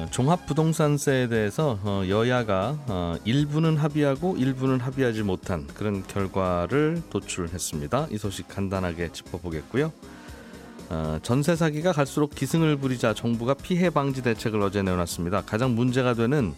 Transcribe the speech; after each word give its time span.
어, 0.00 0.06
종합부동산세에 0.10 1.28
대해서 1.28 1.78
어, 1.82 2.02
여야가 2.08 2.78
어, 2.86 3.16
일부는 3.24 3.76
합의하고 3.76 4.36
일부는 4.38 4.80
합의하지 4.80 5.22
못한 5.22 5.66
그런 5.74 6.06
결과를 6.06 7.02
도출했습니다. 7.10 8.08
이 8.10 8.16
소식 8.16 8.48
간단하게 8.48 9.12
짚어보겠고요. 9.12 9.92
전세 11.22 11.54
사기가 11.54 11.92
갈수록 11.92 12.34
기승을 12.34 12.76
부리자 12.78 13.14
정부가 13.14 13.54
피해 13.54 13.90
방지 13.90 14.22
대책을 14.22 14.60
어제 14.60 14.82
내놨습니다. 14.82 15.42
가장 15.42 15.76
문제가 15.76 16.14
되는 16.14 16.52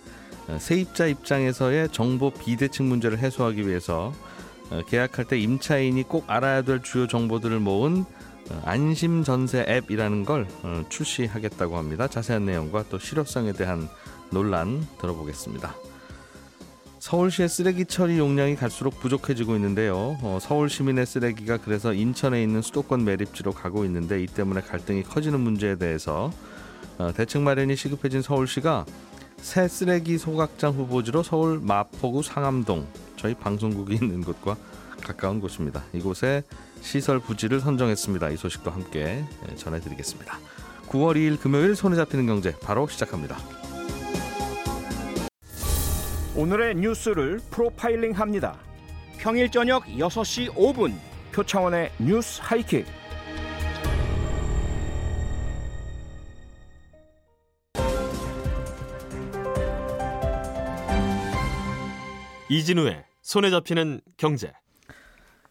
세입자 0.58 1.06
입장에서의 1.08 1.90
정보 1.90 2.30
비대칭 2.30 2.88
문제를 2.88 3.18
해소하기 3.18 3.68
위해서 3.68 4.14
계약할 4.88 5.26
때 5.26 5.38
임차인이 5.38 6.04
꼭 6.04 6.24
알아야 6.28 6.62
될 6.62 6.82
주요 6.82 7.06
정보들을 7.06 7.60
모은 7.60 8.06
어, 8.06 8.06
안심 8.64 9.24
전세 9.24 9.64
앱이라는 9.68 10.24
걸 10.24 10.46
어, 10.62 10.84
출시하겠다고 10.88 11.76
합니다. 11.76 12.08
자세한 12.08 12.44
내용과 12.44 12.84
또 12.90 12.98
실효성에 12.98 13.52
대한 13.52 13.88
논란 14.30 14.86
들어보겠습니다. 15.00 15.74
서울시의 16.98 17.48
쓰레기 17.48 17.84
처리 17.84 18.18
용량이 18.18 18.54
갈수록 18.54 19.00
부족해지고 19.00 19.56
있는데요. 19.56 20.16
어, 20.22 20.38
서울 20.40 20.70
시민의 20.70 21.04
쓰레기가 21.04 21.56
그래서 21.56 21.92
인천에 21.92 22.42
있는 22.42 22.62
수도권 22.62 23.04
매립지로 23.04 23.52
가고 23.52 23.84
있는데 23.84 24.22
이 24.22 24.26
때문에 24.26 24.60
갈등이 24.60 25.02
커지는 25.02 25.40
문제에 25.40 25.76
대해서 25.76 26.30
어, 26.98 27.12
대책 27.12 27.42
마련이 27.42 27.74
시급해진 27.74 28.22
서울시가 28.22 28.86
새 29.38 29.66
쓰레기 29.66 30.16
소각장 30.18 30.74
후보지로 30.74 31.24
서울 31.24 31.58
마포구 31.60 32.22
상암동 32.22 32.86
저희 33.16 33.34
방송국이 33.34 33.94
있는 33.96 34.22
곳과 34.22 34.56
가까운 35.00 35.40
곳입니다. 35.40 35.82
이곳에 35.92 36.44
시설 36.82 37.20
부지를 37.20 37.60
선정했습니다. 37.60 38.30
이 38.30 38.36
소식도 38.36 38.70
함께 38.70 39.24
예, 39.48 39.54
전해드리겠습니다. 39.54 40.38
9월 40.88 41.16
2일 41.16 41.40
금요일 41.40 41.74
손에 41.74 41.96
잡히는 41.96 42.26
경제 42.26 42.54
바로 42.60 42.86
시작합니다. 42.86 43.38
오늘의 46.34 46.74
뉴스를 46.76 47.40
프로파일링 47.50 48.12
합니다. 48.12 48.58
평일 49.18 49.50
저녁 49.50 49.84
6시 49.84 50.54
5분 50.54 50.94
표창원의 51.32 51.92
뉴스 51.98 52.40
하이킥. 52.42 52.84
이진우의 62.50 63.04
손에 63.22 63.50
잡히는 63.50 64.00
경제. 64.18 64.52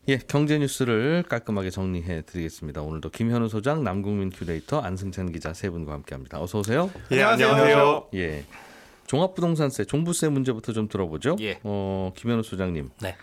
예, 0.08 0.18
경제 0.18 0.58
뉴스를 0.58 1.24
깔끔하게 1.30 1.70
정리해 1.70 2.24
드리겠습니다. 2.24 2.82
오늘도 2.82 3.12
김현우 3.12 3.50
소장, 3.50 3.84
남국민 3.84 4.32
큐레이터, 4.32 4.80
안승찬 4.82 5.32
기자 5.32 5.54
세 5.54 5.70
분과 5.70 5.94
함께합니다. 5.94 6.42
어서 6.42 6.60
오세요. 6.60 6.90
예, 7.12 7.22
안녕하세요. 7.22 8.08
예, 8.16 8.44
종합부동산세, 9.06 9.86
종부세 9.86 10.30
문제부터 10.30 10.74
좀 10.74 10.88
들어보죠. 10.88 11.36
예. 11.42 11.60
어, 11.64 12.12
김현우 12.16 12.42
소장님. 12.42 12.90
네. 13.02 13.16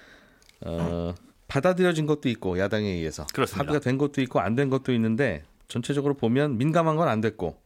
어, 0.61 1.15
받아들여진 1.49 2.07
것도 2.07 2.29
있고 2.29 2.59
야당에 2.59 2.87
의해서 2.89 3.27
그렇습니다. 3.35 3.65
합의가 3.65 3.81
된 3.83 3.99
것도 3.99 4.21
있고 4.23 4.39
안 4.41 4.55
된 4.55 4.71
것도 4.71 4.93
있는데 4.93 5.43
전체적으로 5.67 6.15
보면 6.15 6.59
민감한 6.59 6.97
건 6.97 7.09
안 7.09 7.21
됐고. 7.21 7.61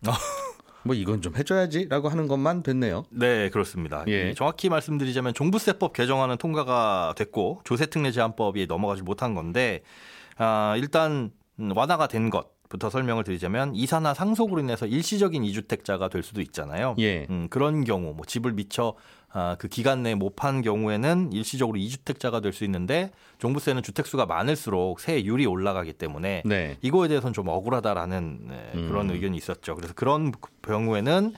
어. 0.83 0.87
뭐 0.87 0.95
이건 0.95 1.23
좀 1.23 1.37
해줘야지라고 1.37 2.09
하는 2.09 2.29
것만 2.29 2.63
됐네요. 2.63 3.05
네, 3.11 3.51
그렇습니다. 3.51 4.05
예. 4.09 4.35
정확히 4.35 4.69
말씀드리자면 4.69 5.35
종부세법 5.35 5.93
개정안은 5.93 6.39
통과가 6.39 7.15
됐고 7.17 7.61
조세특례 7.65 8.11
제한법이 8.13 8.67
넘어가지 8.67 9.03
못한 9.03 9.35
건데 9.35 9.83
아, 10.37 10.75
일단 10.77 11.31
완화가 11.59 12.09
된 12.09 12.31
것 12.31 12.51
부터 12.69 12.89
설명을 12.89 13.23
드리자면 13.23 13.75
이사나 13.75 14.15
상속으로 14.15 14.63
인해서 14.63 14.87
일시적인 14.87 15.45
이주택자가 15.45 16.09
될 16.09 16.23
수도 16.23 16.41
있잖아요. 16.41 16.95
예. 17.01 17.27
음, 17.29 17.49
그런 17.51 17.85
경우 17.85 18.15
뭐 18.15 18.25
집을 18.25 18.53
미처 18.53 18.95
아, 19.35 19.57
그 19.59 19.69
기간 19.69 20.03
내에 20.03 20.15
못 20.15 20.37
판 20.37 20.63
경우에는 20.63 21.33
일시적으로 21.33 21.79
이주택자가 21.79 22.41
될 22.41 22.53
수 22.53 22.65
있는데 22.65 23.11
종부세는 23.39 23.83
주택수가 23.83 24.27
많을수록 24.27 25.01
세율이 25.01 25.47
올라가기 25.47 25.95
때문에 25.95 26.43
네. 26.45 26.77
이거에 26.83 27.09
대해서는 27.09 27.33
좀 27.33 27.49
억울하다라는 27.49 28.39
네, 28.49 28.71
그런 28.73 29.09
음. 29.09 29.15
의견이 29.15 29.37
있었죠. 29.37 29.75
그래서 29.75 29.95
그런 29.95 30.33
경우에는 30.63 31.33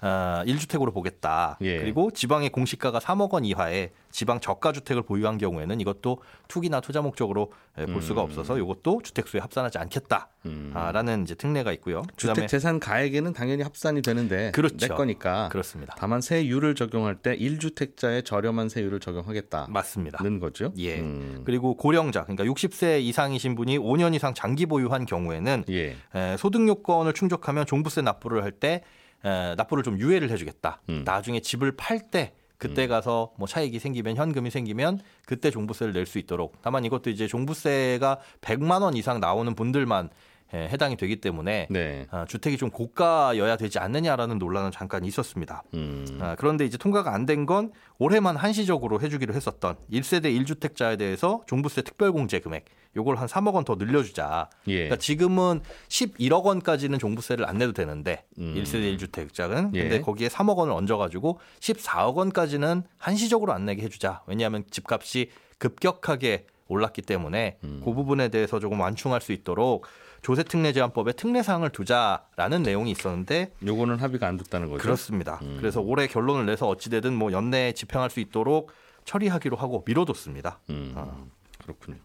아, 0.00 0.42
1주택으로 0.46 0.92
보겠다. 0.92 1.58
예. 1.60 1.78
그리고 1.78 2.10
지방의 2.10 2.50
공시가가 2.50 2.98
3억 2.98 3.32
원 3.32 3.44
이하의 3.44 3.90
지방 4.10 4.40
저가 4.40 4.72
주택을 4.72 5.02
보유한 5.02 5.38
경우에는 5.38 5.80
이것도 5.80 6.22
투기나 6.48 6.80
투자 6.80 7.00
목적으로 7.00 7.52
예, 7.78 7.86
볼 7.86 8.02
수가 8.02 8.22
없어서 8.22 8.58
이것도 8.58 9.02
주택수에 9.02 9.40
합산하지 9.40 9.78
않겠다라는 9.78 11.22
이제 11.22 11.34
특례가 11.34 11.72
있고요. 11.72 12.02
주택 12.16 12.48
재산 12.48 12.80
가액에는 12.80 13.32
당연히 13.32 13.62
합산이 13.62 14.02
되는데 14.02 14.50
그렇죠. 14.52 14.76
내 14.76 14.88
거니까. 14.88 15.48
그렇습니다. 15.50 15.94
다만 15.96 16.20
세율을 16.20 16.74
적용할 16.74 17.14
때 17.16 17.36
1주택자의 17.36 18.24
저렴한 18.24 18.68
세율을 18.68 19.00
적용하겠다는 19.00 19.72
맞습니다. 19.72 20.18
거죠. 20.40 20.72
예. 20.78 21.00
음. 21.00 21.42
그리고 21.44 21.76
고령자, 21.76 22.24
그러니까 22.24 22.44
60세 22.44 23.00
이상이신 23.02 23.54
분이 23.54 23.78
5년 23.78 24.14
이상 24.14 24.34
장기 24.34 24.66
보유한 24.66 25.06
경우에는 25.06 25.64
예. 25.68 25.96
에, 26.14 26.36
소득 26.36 26.66
요건을 26.66 27.12
충족하면 27.12 27.66
종부세 27.66 28.02
납부를 28.02 28.42
할때 28.42 28.82
납부를 29.22 29.82
좀 29.82 29.98
유예를 29.98 30.30
해주겠다. 30.30 30.80
음. 30.88 31.02
나중에 31.04 31.40
집을 31.40 31.76
팔 31.76 32.10
때 32.10 32.32
그때 32.58 32.86
가서 32.86 33.32
뭐 33.38 33.48
차익이 33.48 33.78
생기면 33.78 34.16
현금이 34.16 34.50
생기면 34.50 35.00
그때 35.24 35.50
종부세를 35.50 35.92
낼 35.94 36.04
수 36.06 36.18
있도록. 36.18 36.56
다만 36.62 36.84
이것도 36.84 37.08
이제 37.10 37.26
종부세가 37.26 38.18
100만 38.42 38.82
원 38.82 38.94
이상 38.96 39.18
나오는 39.20 39.54
분들만 39.54 40.10
에, 40.52 40.68
해당이 40.68 40.96
되기 40.96 41.20
때문에 41.20 41.68
네. 41.70 42.06
아, 42.10 42.24
주택이 42.26 42.56
좀 42.58 42.70
고가여야 42.70 43.56
되지 43.56 43.78
않느냐라는 43.78 44.38
논란은 44.38 44.72
잠깐 44.72 45.04
있었습니다. 45.04 45.62
음. 45.74 46.18
아, 46.20 46.34
그런데 46.36 46.64
이제 46.66 46.76
통과가 46.76 47.14
안 47.14 47.24
된 47.24 47.46
건 47.46 47.72
올해만 47.98 48.36
한시적으로 48.36 49.00
해주기로 49.00 49.32
했었던 49.32 49.76
1세대 49.92 50.24
1주택자에 50.44 50.98
대해서 50.98 51.42
종부세 51.46 51.82
특별공제 51.82 52.40
금액 52.40 52.64
요걸 52.96 53.16
한 53.16 53.26
3억 53.28 53.54
원 53.54 53.64
더 53.64 53.74
늘려주자. 53.76 54.48
예. 54.68 54.74
그러니까 54.74 54.96
지금은 54.96 55.60
11억 55.88 56.42
원까지는 56.44 56.98
종부세를 56.98 57.48
안 57.48 57.58
내도 57.58 57.72
되는데 57.72 58.24
음. 58.38 58.54
1세대 58.56 58.96
1주택자는 58.98 59.74
예. 59.74 59.82
근데 59.82 60.00
거기에 60.00 60.28
3억 60.28 60.56
원을 60.56 60.72
얹어가지고 60.72 61.38
14억 61.60 62.14
원까지는 62.16 62.82
한시적으로 62.98 63.52
안 63.52 63.64
내게 63.66 63.82
해주자. 63.82 64.22
왜냐하면 64.26 64.64
집값이 64.70 65.30
급격하게 65.58 66.46
올랐기 66.68 67.02
때문에 67.02 67.58
음. 67.64 67.82
그 67.84 67.92
부분에 67.92 68.28
대해서 68.28 68.58
조금 68.60 68.80
완충할 68.80 69.20
수 69.20 69.32
있도록 69.32 69.86
조세 70.22 70.42
특례 70.42 70.72
제한법에 70.72 71.12
특례 71.12 71.42
사항을 71.42 71.70
두자라는 71.70 72.62
내용이 72.62 72.90
있었는데 72.92 73.52
요거는 73.66 73.98
합의가 73.98 74.26
안 74.26 74.36
됐다는 74.36 74.68
거죠. 74.68 74.82
그렇습니다. 74.82 75.38
음. 75.42 75.56
그래서 75.58 75.80
올해 75.80 76.06
결론을 76.06 76.46
내서 76.46 76.68
어찌 76.68 76.90
되든 76.90 77.14
뭐 77.14 77.32
연내에 77.32 77.72
집행할 77.72 78.10
수 78.10 78.20
있도록 78.20 78.70
처리하기로 79.04 79.56
하고 79.56 79.82
미뤄뒀습니다. 79.86 80.60
음. 80.70 80.92
아. 80.96 81.24
그렇군요. 81.62 81.98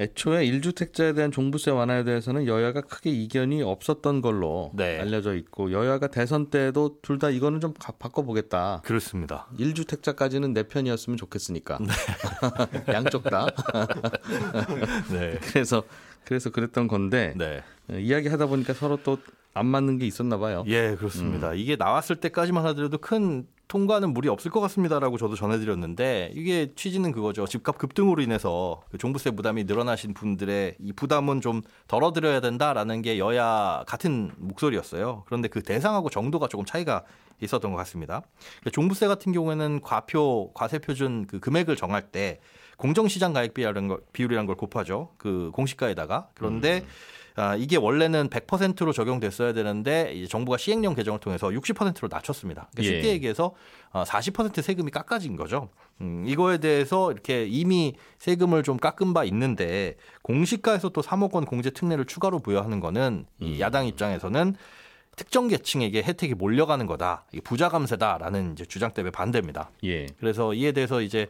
애초에 0.00 0.46
1주택자에 0.46 1.14
대한 1.16 1.32
종부세 1.32 1.70
완화에 1.72 2.04
대해서는 2.04 2.46
여야가 2.46 2.82
크게 2.82 3.10
이견이 3.10 3.62
없었던 3.62 4.20
걸로 4.20 4.70
네. 4.74 5.00
알려져 5.00 5.34
있고 5.34 5.72
여야가 5.72 6.06
대선 6.06 6.50
때도 6.50 6.98
둘 7.02 7.18
다 7.18 7.30
이거는 7.30 7.58
좀 7.60 7.74
가- 7.74 7.92
바꿔보겠다. 7.98 8.82
그렇습니다. 8.84 9.48
1주택자까지는 9.58 10.52
내 10.52 10.62
편이었으면 10.62 11.16
좋겠으니까. 11.16 11.78
네. 11.80 11.88
양쪽 12.94 13.24
다. 13.24 13.46
네. 15.10 15.38
그래서 15.52 15.82
그래서 16.24 16.50
그랬던 16.50 16.86
건데 16.86 17.34
네. 17.36 17.62
이야기 17.98 18.28
하다 18.28 18.46
보니까 18.46 18.72
서로 18.74 18.98
또 19.02 19.18
안 19.54 19.66
맞는 19.66 19.98
게 19.98 20.06
있었나 20.06 20.38
봐요. 20.38 20.62
예, 20.68 20.90
음. 20.90 20.96
그렇습니다. 20.96 21.52
이게 21.52 21.74
나왔을 21.74 22.14
때까지만 22.16 22.64
하더라도 22.66 22.98
큰 22.98 23.44
통과는 23.68 24.14
무리 24.14 24.28
없을 24.28 24.50
것 24.50 24.60
같습니다라고 24.60 25.18
저도 25.18 25.36
전해드렸는데 25.36 26.32
이게 26.34 26.72
취지는 26.74 27.12
그거죠. 27.12 27.46
집값 27.46 27.76
급등으로 27.76 28.22
인해서 28.22 28.82
그 28.90 28.96
종부세 28.96 29.32
부담이 29.32 29.64
늘어나신 29.64 30.14
분들의 30.14 30.76
이 30.80 30.92
부담은 30.94 31.42
좀 31.42 31.60
덜어드려야 31.86 32.40
된다라는 32.40 33.02
게 33.02 33.18
여야 33.18 33.84
같은 33.86 34.32
목소리였어요. 34.38 35.24
그런데 35.26 35.48
그 35.48 35.62
대상하고 35.62 36.08
정도가 36.08 36.48
조금 36.48 36.64
차이가 36.64 37.04
있었던 37.40 37.70
것 37.70 37.76
같습니다. 37.78 38.22
종부세 38.72 39.06
같은 39.06 39.32
경우에는 39.32 39.82
과표 39.82 40.52
과세 40.54 40.78
표준 40.78 41.26
그 41.26 41.38
금액을 41.38 41.76
정할 41.76 42.10
때 42.10 42.40
공정시장 42.78 43.32
가액 43.32 43.54
비율이라는 43.54 43.88
걸, 43.88 44.00
비율이라는 44.12 44.46
걸 44.46 44.56
곱하죠. 44.56 45.10
그 45.18 45.50
공시가에다가 45.52 46.30
그런데 46.34 46.78
음. 46.78 46.88
아, 47.38 47.54
이게 47.54 47.76
원래는 47.76 48.30
100%로 48.30 48.92
적용됐어야 48.92 49.52
되는데 49.52 50.26
정부가 50.26 50.58
시행령 50.58 50.96
개정을 50.96 51.20
통해서 51.20 51.48
60%로 51.48 52.08
낮췄습니다. 52.10 52.68
그러니까 52.72 52.82
쉽게 52.82 53.08
예. 53.10 53.12
얘기해서 53.12 53.54
40% 53.92 54.58
어, 54.58 54.62
세금이 54.62 54.90
깎아진 54.90 55.36
거죠. 55.36 55.68
음, 56.00 56.24
이거에 56.26 56.58
대해서 56.58 57.12
이렇게 57.12 57.46
이미 57.46 57.94
세금을 58.18 58.64
좀 58.64 58.76
깎은 58.76 59.14
바 59.14 59.22
있는데 59.22 59.94
공시가에서 60.22 60.88
또 60.88 61.00
3억 61.00 61.32
원 61.32 61.44
공제 61.44 61.70
특례를 61.70 62.06
추가로 62.06 62.40
부여하는 62.40 62.80
거는 62.80 63.26
이 63.40 63.54
음. 63.54 63.60
야당 63.60 63.86
입장에서는 63.86 64.56
특정 65.18 65.48
계층에게 65.48 66.02
혜택이 66.02 66.34
몰려가는 66.34 66.86
거다. 66.86 67.24
이게 67.32 67.42
부자 67.42 67.68
감세다라는 67.68 68.52
이제 68.52 68.64
주장 68.64 68.92
때문에 68.92 69.10
반대입니다. 69.10 69.70
예. 69.84 70.06
그래서 70.18 70.54
이에 70.54 70.72
대해서 70.72 71.02
이제 71.02 71.26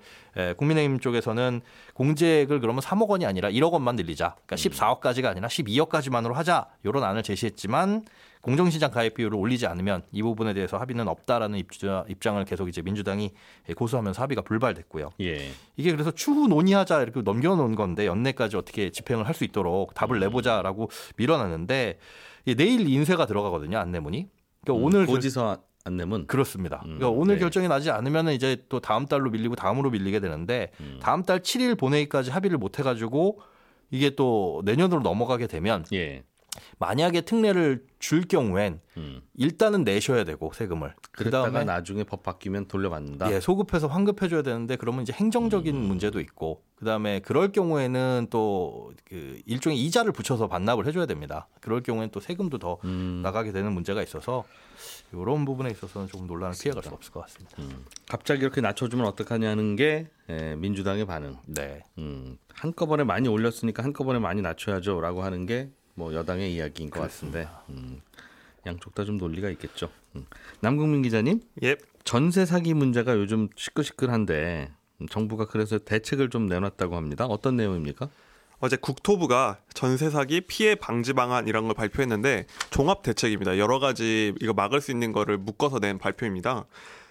국민의힘 0.58 1.00
쪽에서는 1.00 1.62
공제액을 1.94 2.61
그러면 2.61 2.81
3억 2.82 3.08
원이 3.08 3.26
아니라 3.26 3.50
1억 3.50 3.73
원만 3.73 3.96
늘리자. 3.96 4.37
그러니까 4.46 4.56
14억까지가 4.56 5.25
음. 5.25 5.31
아니라 5.31 5.49
12억까지만으로 5.49 6.35
하자. 6.35 6.67
이런 6.85 7.02
안을 7.02 7.23
제시했지만 7.23 8.05
공정시장 8.40 8.93
가입 8.93 9.14
비율을 9.14 9.37
올리지 9.37 9.67
않으면 9.67 10.02
이 10.12 10.23
부분에 10.23 10.55
대해서 10.55 10.79
합의는 10.79 11.08
없다라는 11.08 11.58
입장을 11.58 12.44
계속 12.44 12.69
이제 12.69 12.82
민주당이 12.82 13.32
고수하면서 13.75 14.23
합의가 14.23 14.43
불발됐고요. 14.43 15.11
예. 15.23 15.50
이게 15.76 15.90
그래서 15.90 16.12
추후 16.12 16.46
논의하자 16.46 17.02
이렇게 17.02 17.20
넘겨놓은 17.23 17.75
건데 17.75 18.06
연내까지 18.06 18.56
어떻게 18.56 18.90
집행을 18.90 19.26
할 19.26 19.35
수 19.38 19.44
있도록 19.44 19.94
답을 19.94 20.17
음. 20.17 20.20
내보자라고 20.20 20.90
밀어놨는데 21.17 21.99
내일 22.55 22.89
인쇄가 22.89 23.27
들어가거든요 23.27 23.79
안내문이. 23.79 24.29
그러니까 24.65 24.81
음, 24.81 24.85
오늘 24.85 25.06
고지서 25.06 25.62
안내문 25.85 26.27
그렇습니다. 26.27 26.83
음, 26.85 26.99
그러니까 26.99 27.11
오늘 27.11 27.37
네. 27.37 27.41
결정이 27.41 27.69
나지 27.69 27.91
않으면 27.91 28.29
이제 28.29 28.65
또 28.69 28.81
다음 28.81 29.06
달로 29.06 29.31
밀리고 29.31 29.56
다음으로 29.56 29.91
밀리게 29.91 30.21
되는데 30.21 30.71
음. 30.81 30.99
다음 31.03 31.23
달 31.23 31.41
7일 31.41 31.79
본회의까지 31.79 32.31
합의를 32.31 32.59
못 32.59 32.79
해가지고 32.79 33.41
이게 33.91 34.11
또 34.11 34.62
내년으로 34.65 35.00
넘어가게 35.00 35.47
되면 35.47 35.85
예. 35.93 36.23
만약에 36.78 37.22
특례를 37.22 37.84
줄 37.99 38.22
경우엔 38.28 38.81
음. 38.96 39.22
일단은 39.34 39.84
내셔야 39.84 40.25
되고 40.25 40.52
세금을 40.52 40.94
그다음에 41.12 41.64
나중에 41.64 42.05
법 42.05 42.22
바뀌면 42.22 42.69
돌려받는다. 42.69 43.32
예, 43.32 43.40
소급해서 43.40 43.88
환급해줘야 43.88 44.43
되는데 44.43 44.76
그러면 44.76 45.02
이제 45.02 45.12
행정적인 45.12 45.75
음. 45.75 45.81
문제도 45.81 46.20
있고 46.20 46.62
그다음에 46.76 47.20
그럴 47.20 47.52
경우에는 47.52 48.28
또 48.31 48.93
그 49.08 49.40
일종의 49.46 49.78
이자를 49.84 50.12
붙여서 50.12 50.49
반납을 50.49 50.87
해줘야 50.87 51.06
됩니다. 51.06 51.49
그럴 51.60 51.82
경우에는 51.82 52.10
또 52.10 52.20
세금도 52.20 52.58
더 52.58 52.78
음. 52.84 53.20
나가게 53.22 53.52
되는 53.52 53.72
문제가 53.72 54.02
있어서 54.02 54.44
이런 55.12 55.44
부분에 55.44 55.70
있어서는 55.70 56.08
조금 56.08 56.26
논란을 56.26 56.54
피해갈 56.61 56.82
수 56.82 56.90
없을 56.90 57.12
것 57.12 57.20
같습니다. 57.22 57.56
음. 57.61 57.84
갑자기 58.08 58.43
이렇게 58.43 58.61
낮춰주면 58.61 59.06
어떡하냐는 59.06 59.76
게 59.76 60.08
예, 60.28 60.54
민주당의 60.56 61.06
반응. 61.06 61.37
네. 61.46 61.82
음, 61.99 62.37
한꺼번에 62.52 63.04
많이 63.04 63.28
올렸으니까 63.28 63.82
한꺼번에 63.82 64.19
많이 64.19 64.43
낮춰야죠라고 64.43 65.22
하는 65.22 65.46
게 65.46 65.70
뭐 65.99 66.15
여당의 66.15 66.55
이야기인 66.55 66.91
것 66.91 67.00
그렇습니다. 67.00 67.41
같은데 67.41 67.49
음, 67.71 68.00
양쪽 68.67 68.95
다 68.95 69.05
좀 69.05 69.19
논리가 69.19 69.50
있겠죠. 69.50 69.91
음. 70.15 70.25
남국민 70.61 71.03
기자님, 71.03 71.41
예. 71.65 71.77
전세 72.05 72.47
사기 72.47 72.73
문제가 72.73 73.17
요즘 73.17 73.49
시끌시끌한데 73.56 74.71
정부가 75.11 75.47
그래서 75.47 75.79
대책을 75.79 76.31
좀 76.31 76.47
내놨다고 76.47 76.97
합니다. 76.97 77.27
어떤 77.27 77.56
내용입니까? 77.56 78.09
어제 78.61 78.77
국토부가 78.77 79.59
전세 79.75 80.09
사기 80.11 80.41
피해 80.41 80.75
방지 80.75 81.12
방안 81.12 81.47
이런 81.49 81.67
걸 81.67 81.75
발표했는데 81.75 82.47
종합 82.71 83.03
대책입니다. 83.03 83.59
여러 83.59 83.79
가지 83.79 84.35
이거 84.41 84.53
막을 84.53 84.81
수 84.81 84.91
있는 84.91 85.12
거를 85.12 85.37
묶어서 85.37 85.79
낸 85.81 85.99
발표입니다. 85.99 86.65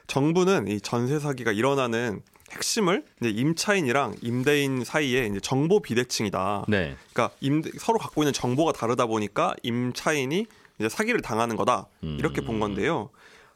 정부는 0.07 0.67
이 0.67 0.81
전세 0.81 1.19
사기가 1.19 1.51
일어나는 1.51 2.21
핵심을 2.51 3.03
이제 3.21 3.29
임차인이랑 3.29 4.15
임대인 4.21 4.83
사이에 4.83 5.27
이제 5.27 5.39
정보 5.39 5.81
비대칭이다. 5.81 6.65
네. 6.67 6.95
그러니까 7.13 7.35
임대, 7.41 7.71
서로 7.77 7.99
갖고 7.99 8.23
있는 8.23 8.33
정보가 8.33 8.71
다르다 8.71 9.05
보니까 9.05 9.55
임차인이 9.63 10.45
이제 10.79 10.89
사기를 10.89 11.21
당하는 11.21 11.55
거다. 11.55 11.87
이렇게 12.01 12.41
본 12.41 12.55
음. 12.55 12.59
건데요. 12.59 13.09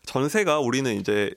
전세가 0.05 0.59
우리는 0.59 0.93
이제 0.99 1.33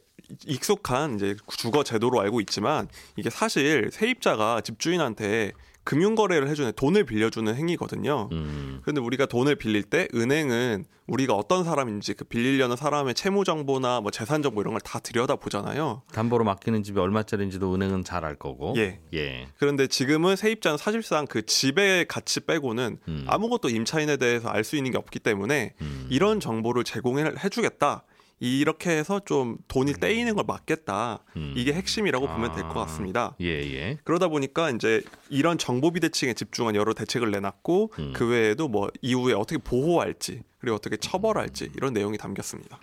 익숙한 0.46 1.16
이제 1.16 1.36
주거 1.56 1.84
제도로 1.84 2.20
알고 2.20 2.40
있지만 2.40 2.88
이게 3.16 3.30
사실 3.30 3.90
세입자가 3.92 4.62
집주인한테 4.62 5.52
금융 5.84 6.14
거래를 6.14 6.48
해주는 6.48 6.72
돈을 6.76 7.04
빌려주는 7.04 7.54
행위거든요. 7.54 8.30
음. 8.32 8.80
그런데 8.82 9.00
우리가 9.02 9.26
돈을 9.26 9.56
빌릴 9.56 9.82
때 9.82 10.08
은행은 10.14 10.86
우리가 11.06 11.34
어떤 11.34 11.62
사람인지 11.64 12.14
그 12.14 12.24
빌리려는 12.24 12.76
사람의 12.76 13.12
채무 13.14 13.44
정보나 13.44 14.00
뭐 14.00 14.10
재산 14.10 14.42
정보 14.42 14.62
이런 14.62 14.72
걸 14.72 14.80
다 14.80 14.98
들여다 14.98 15.36
보잖아요. 15.36 16.02
담보로 16.12 16.44
맡기는 16.44 16.82
집이 16.82 16.98
얼마짜리인지도 16.98 17.74
은행은 17.74 18.04
잘 18.04 18.24
알 18.24 18.34
거고. 18.36 18.72
예. 18.78 19.00
예. 19.12 19.48
그런데 19.58 19.86
지금은 19.86 20.36
세입자는 20.36 20.78
사실상 20.78 21.26
그 21.26 21.44
집의 21.44 22.06
가치 22.08 22.40
빼고는 22.40 22.98
음. 23.06 23.24
아무것도 23.26 23.68
임차인에 23.68 24.16
대해서 24.16 24.48
알 24.48 24.64
수 24.64 24.76
있는 24.76 24.90
게 24.92 24.96
없기 24.98 25.18
때문에 25.18 25.74
음. 25.82 26.06
이런 26.10 26.40
정보를 26.40 26.84
제공해 26.84 27.30
주겠다. 27.50 28.04
이렇게 28.44 28.90
해서 28.90 29.20
좀 29.24 29.56
돈이 29.68 29.92
음. 29.92 30.00
떼이는 30.00 30.34
걸 30.34 30.44
막겠다. 30.46 31.20
음. 31.36 31.54
이게 31.56 31.72
핵심이라고 31.72 32.26
보면 32.26 32.54
될 32.54 32.64
것 32.64 32.74
같습니다. 32.74 33.34
예, 33.40 33.46
예. 33.46 33.98
그러다 34.04 34.28
보니까 34.28 34.70
이제 34.70 35.02
이런 35.30 35.56
정보 35.58 35.90
비대칭에 35.90 36.34
집중한 36.34 36.74
여러 36.74 36.92
대책을 36.92 37.30
내놨고 37.30 37.92
음. 37.98 38.12
그 38.14 38.28
외에도 38.28 38.68
뭐 38.68 38.88
이후에 39.00 39.32
어떻게 39.34 39.58
보호할지 39.58 40.42
그리고 40.58 40.76
어떻게 40.76 40.96
처벌할지 40.96 41.70
이런 41.76 41.92
내용이 41.94 42.18
담겼습니다. 42.18 42.78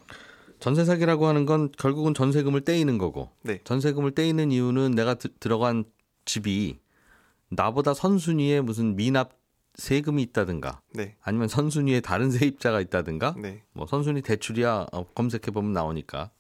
전세 0.60 0.86
사기라고 0.86 1.28
하는 1.28 1.46
건 1.46 1.72
결국은 1.78 2.14
전세금을 2.14 2.62
떼이는 2.62 2.98
거고. 2.98 3.30
네. 3.42 3.60
전세금을 3.64 4.12
떼이는 4.12 4.52
이유는 4.52 4.92
내가 4.92 5.16
드, 5.16 5.30
들어간 5.40 5.84
집이 6.26 6.80
나보다 7.50 7.94
선순위에 7.94 8.62
무슨 8.62 8.96
미납 8.96 9.41
세금이 9.76 10.22
있다든가 10.24 10.82
네. 10.94 11.16
아니면 11.22 11.48
선순위에 11.48 12.02
다른 12.02 12.30
세입자가 12.32 12.82
있다든가 12.82 13.36
네. 13.38 13.64
뭐 13.74 13.88
선순위 13.88 14.22
대출이야 14.22 14.88
어, 14.92 15.06
검색해 15.14 15.52
보면 15.52 15.74
나오니까 15.74 16.32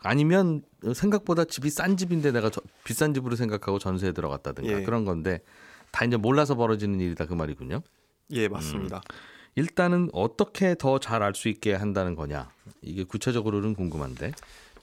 아니면 0.00 0.62
생각보다 0.94 1.44
집이 1.44 1.70
싼 1.70 1.96
집인데 1.96 2.32
내가 2.32 2.50
저, 2.50 2.60
비싼 2.84 3.14
집으로 3.14 3.36
생각하고 3.36 3.78
전세에 3.78 4.12
들어갔다든가 4.12 4.80
예. 4.80 4.82
그런 4.82 5.04
건데 5.04 5.40
다 5.90 6.04
이제 6.04 6.16
몰라서 6.16 6.54
벌어지는 6.54 7.00
일이다 7.00 7.26
그 7.26 7.34
말이군요. 7.34 7.82
예 8.30 8.48
맞습니다. 8.48 8.96
음. 8.96 9.00
일단은 9.56 10.08
어떻게 10.12 10.74
더 10.74 10.98
잘 10.98 11.22
알 11.22 11.34
수 11.34 11.48
있게 11.48 11.74
한다는 11.74 12.16
거냐 12.16 12.50
이게 12.82 13.04
구체적으로는 13.04 13.74
궁금한데 13.74 14.32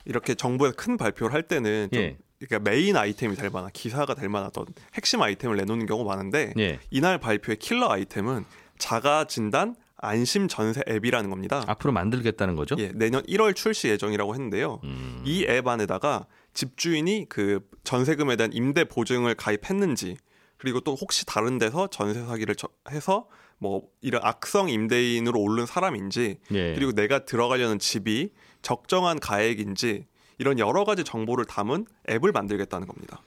이렇게 0.06 0.34
정부에서 0.36 0.76
큰 0.78 0.96
발표를 0.98 1.34
할 1.34 1.44
때는 1.44 1.90
좀 1.92 2.02
예. 2.02 2.18
그러니까 2.48 2.70
메인 2.70 2.98
아이템이 2.98 3.36
될 3.36 3.50
만한 3.50 3.70
기사가 3.72 4.16
될 4.16 4.30
만한 4.30 4.48
어떤 4.48 4.66
핵심 4.94 5.22
아이템을 5.22 5.58
내놓는 5.58 5.86
경우가 5.86 6.16
많은데 6.16 6.54
예. 6.58 6.80
이날 6.90 7.20
발표의 7.20 7.58
킬러 7.58 7.90
아이템은 7.90 8.46
자가 8.78 9.26
진단 9.26 9.76
안심 9.98 10.48
전세 10.48 10.82
앱이라는 10.90 11.30
겁니다. 11.30 11.64
앞으로 11.68 11.94
만들겠다는 11.94 12.56
거죠? 12.56 12.76
예, 12.80 12.92
내년 12.94 13.22
1월 13.24 13.56
출시 13.56 13.88
예정이라고 13.90 14.34
했는데요. 14.34 14.80
음. 14.84 15.22
이앱 15.26 15.68
안에다가 15.68 16.26
집주인이 16.54 17.28
그 17.30 17.60
전세금에 17.84 18.36
대한 18.36 18.52
임대 18.54 18.84
보증을 18.86 19.36
가입했는지 19.36 20.18
그리고 20.58 20.80
또 20.80 20.96
혹시 20.96 21.26
다른 21.26 21.60
데서 21.60 21.88
전세 21.88 22.24
사기를 22.26 22.56
해서 22.90 23.28
뭐 23.60 23.84
이런 24.02 24.22
악성 24.24 24.70
임대인으로 24.70 25.40
오른 25.40 25.68
사람인지 25.68 26.40
예. 26.52 26.74
그리고 26.74 26.94
내가 26.94 27.26
들어가려는 27.26 27.78
집이 27.78 28.32
적정한 28.64 29.20
가액인지 29.20 30.08
이런 30.42 30.58
여러 30.58 30.84
가지 30.84 31.04
정보를 31.04 31.46
담은 31.46 31.86
앱을 32.10 32.32
만들겠다는 32.32 32.88
겁니다. 32.88 33.22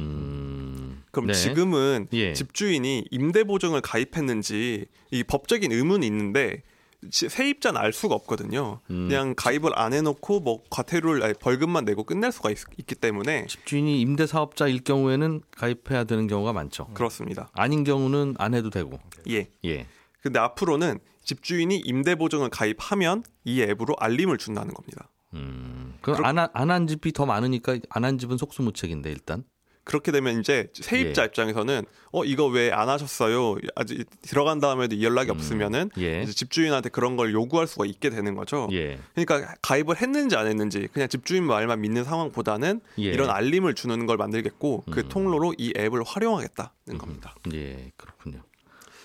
음, 0.00 1.04
그럼 1.12 1.28
네. 1.28 1.32
지금은 1.32 2.08
예. 2.12 2.32
집주인이 2.32 3.06
임대 3.12 3.44
보증을 3.44 3.80
가입했는지 3.82 4.86
이 5.12 5.22
법적인 5.22 5.70
의문이 5.70 6.04
있는데 6.08 6.64
세입자는 7.08 7.80
알 7.80 7.92
수가 7.92 8.16
없거든요. 8.16 8.80
음. 8.90 9.06
그냥 9.08 9.34
가입을 9.36 9.78
안 9.78 9.92
해놓고 9.92 10.40
뭐 10.40 10.64
과태료를 10.68 11.22
아니, 11.22 11.34
벌금만 11.34 11.84
내고 11.84 12.02
끝낼 12.02 12.32
수가 12.32 12.50
있, 12.50 12.58
기 12.84 12.96
때문에 12.96 13.46
집주인이 13.46 14.00
임대 14.00 14.26
사업자일 14.26 14.82
경우에는 14.82 15.42
가입해야 15.52 16.02
되는 16.02 16.26
경우가 16.26 16.52
많죠. 16.52 16.88
그렇습니다. 16.94 17.48
아닌 17.52 17.84
경우는 17.84 18.34
안 18.38 18.54
해도 18.54 18.70
되고. 18.70 18.98
예. 19.30 19.46
예. 19.64 19.86
근데 20.20 20.40
앞으로는 20.40 20.98
집주인이 21.22 21.76
임대 21.84 22.16
보증을 22.16 22.48
가입하면 22.48 23.22
이 23.44 23.62
앱으로 23.62 23.94
알림을 24.00 24.38
준다는 24.38 24.74
겁니다. 24.74 25.08
음. 25.36 25.94
그럼 26.02 26.24
안한 26.52 26.86
집이 26.86 27.12
더 27.12 27.26
많으니까 27.26 27.78
안 27.90 28.04
한 28.04 28.18
집은 28.18 28.36
속수무책인데 28.36 29.10
일단. 29.10 29.44
그렇게 29.84 30.10
되면 30.10 30.40
이제 30.40 30.68
세입자 30.74 31.22
예. 31.22 31.26
입장에서는 31.26 31.84
어 32.10 32.24
이거 32.24 32.46
왜 32.46 32.72
안 32.72 32.88
하셨어요? 32.88 33.54
아직 33.76 34.04
들어간 34.20 34.58
다음에도 34.58 35.00
연락이 35.00 35.30
음. 35.30 35.36
없으면은 35.36 35.90
예. 35.98 36.22
이제 36.22 36.32
집주인한테 36.32 36.88
그런 36.88 37.16
걸 37.16 37.32
요구할 37.32 37.68
수가 37.68 37.86
있게 37.86 38.10
되는 38.10 38.34
거죠. 38.34 38.68
예. 38.72 38.98
그러니까 39.14 39.54
가입을 39.62 40.00
했는지 40.02 40.34
안 40.34 40.48
했는지 40.48 40.88
그냥 40.92 41.08
집주인 41.08 41.44
말만 41.44 41.80
믿는 41.82 42.02
상황보다는 42.02 42.80
예. 42.98 43.02
이런 43.04 43.30
알림을 43.30 43.74
주는 43.74 44.06
걸 44.06 44.16
만들겠고 44.16 44.86
그 44.90 45.00
음. 45.02 45.08
통로로 45.08 45.54
이 45.56 45.72
앱을 45.76 46.02
활용하겠다는 46.04 46.70
음. 46.90 46.98
겁니다. 46.98 47.36
예, 47.54 47.92
그렇군요. 47.96 48.42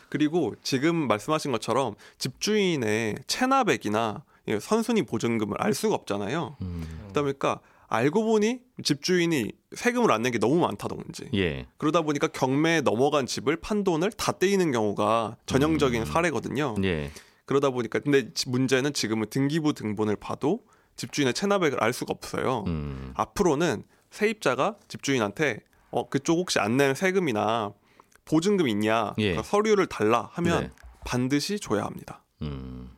그리고 0.10 0.56
지금 0.64 0.96
말씀하신 1.08 1.52
것처럼 1.52 1.94
집주인의 2.18 3.18
체납액이나 3.28 4.24
예, 4.26 4.31
선순위 4.60 5.03
보증금을 5.03 5.55
알 5.60 5.74
수가 5.74 5.96
없잖아요. 5.96 6.58
음. 6.62 7.00
그러다 7.03 7.22
보니까 7.22 7.60
알고 7.88 8.24
보니 8.24 8.60
집주인이 8.84 9.51
세금을 9.75 10.12
안 10.12 10.22
낸 10.22 10.31
게 10.31 10.38
너무 10.39 10.60
많다든지 10.60 11.29
예. 11.36 11.65
그러다 11.77 12.01
보니까 12.01 12.27
경매에 12.27 12.81
넘어간 12.81 13.25
집을 13.25 13.58
판돈을 13.58 14.12
다 14.13 14.31
떼이는 14.34 14.72
경우가 14.72 15.38
전형적인 15.46 16.01
음. 16.01 16.05
사례거든요. 16.05 16.75
예. 16.84 17.12
그러다 17.46 17.70
보니까 17.70 18.00
근데 18.00 18.31
지- 18.34 18.50
문제는 18.50 18.93
지금은 18.93 19.27
등기부 19.29 19.74
등본을 19.74 20.15
봐도 20.15 20.62
집주인의 20.96 21.34
체납액을 21.34 21.84
알 21.84 21.91
수가 21.93 22.13
없어요. 22.13 22.63
음. 22.67 23.12
앞으로는 23.15 23.84
세입자가 24.12 24.77
집주인한테 24.88 25.60
어 25.89 26.08
그쪽 26.08 26.38
혹시 26.38 26.60
안 26.60 26.77
낸 26.77 26.96
세금이나 26.96 27.74
보증금 28.24 28.70
있냐 28.70 29.13
예. 29.17 29.31
그러니까 29.31 29.43
서류를 29.43 29.88
달라 29.88 30.29
하면 30.34 30.62
네. 30.63 30.70
반드시 31.05 31.60
줘야 31.60 31.84
합니다. 31.84 32.24
음. 32.41 32.89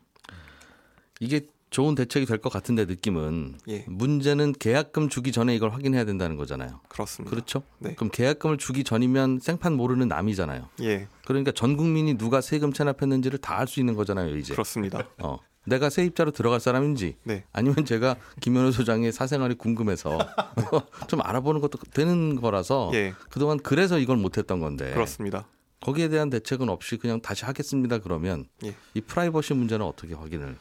이게 1.20 1.48
좋은 1.70 1.96
대책이 1.96 2.28
될 2.28 2.38
것 2.38 2.52
같은데 2.54 2.86
느낌은 2.86 3.58
예. 3.68 3.84
문제는 3.88 4.54
계약금 4.54 5.10
주기 5.10 5.32
전에 5.32 5.56
이걸 5.56 5.72
확인해야 5.74 6.06
된다는 6.06 6.36
거잖아요. 6.38 6.82
그렇습니다. 6.88 7.32
그렇죠? 7.32 7.64
네. 7.80 7.96
그럼 7.96 8.12
계약금을 8.12 8.58
주기 8.60 8.84
전이면 8.84 9.40
생판 9.40 9.74
모르는 9.74 10.08
남이잖아요. 10.08 10.70
예, 10.82 11.08
그러니까 11.26 11.52
전 11.52 11.76
국민이 11.76 12.16
누가 12.16 12.42
세금 12.42 12.74
체납했는지를 12.74 13.40
다 13.40 13.56
알 13.58 13.68
수 13.68 13.80
있는 13.80 13.96
거잖아요, 13.96 14.36
이제. 14.38 14.54
그렇습니다. 14.54 15.08
어. 15.20 15.40
내가 15.66 15.90
세입자로 15.90 16.32
들어갈 16.32 16.60
사람인지 16.60 17.16
네, 17.24 17.46
아니면 17.54 17.86
제가 17.86 18.18
김현우 18.42 18.72
소장의 18.74 19.14
사생활이 19.14 19.56
궁금해서 19.56 20.18
좀 21.08 21.22
알아보는 21.24 21.62
것도 21.62 21.80
되는 21.94 22.36
거라서 22.36 22.92
예, 22.94 23.14
그동안 23.30 23.58
그래서 23.58 23.98
이걸 23.98 24.18
못했던 24.18 24.60
건데 24.60 24.92
그렇습니다. 24.94 25.48
거기에 25.80 26.10
대한 26.10 26.30
대책은 26.30 26.68
없이 26.70 26.98
그냥 26.98 27.22
다시 27.22 27.46
하겠습니다 27.46 28.00
그러면 28.00 28.46
예. 28.66 28.76
이 28.94 29.02
프라이버시 29.02 29.54
문제는 29.54 29.86
어떻게 29.86 30.14
확인을 30.14 30.58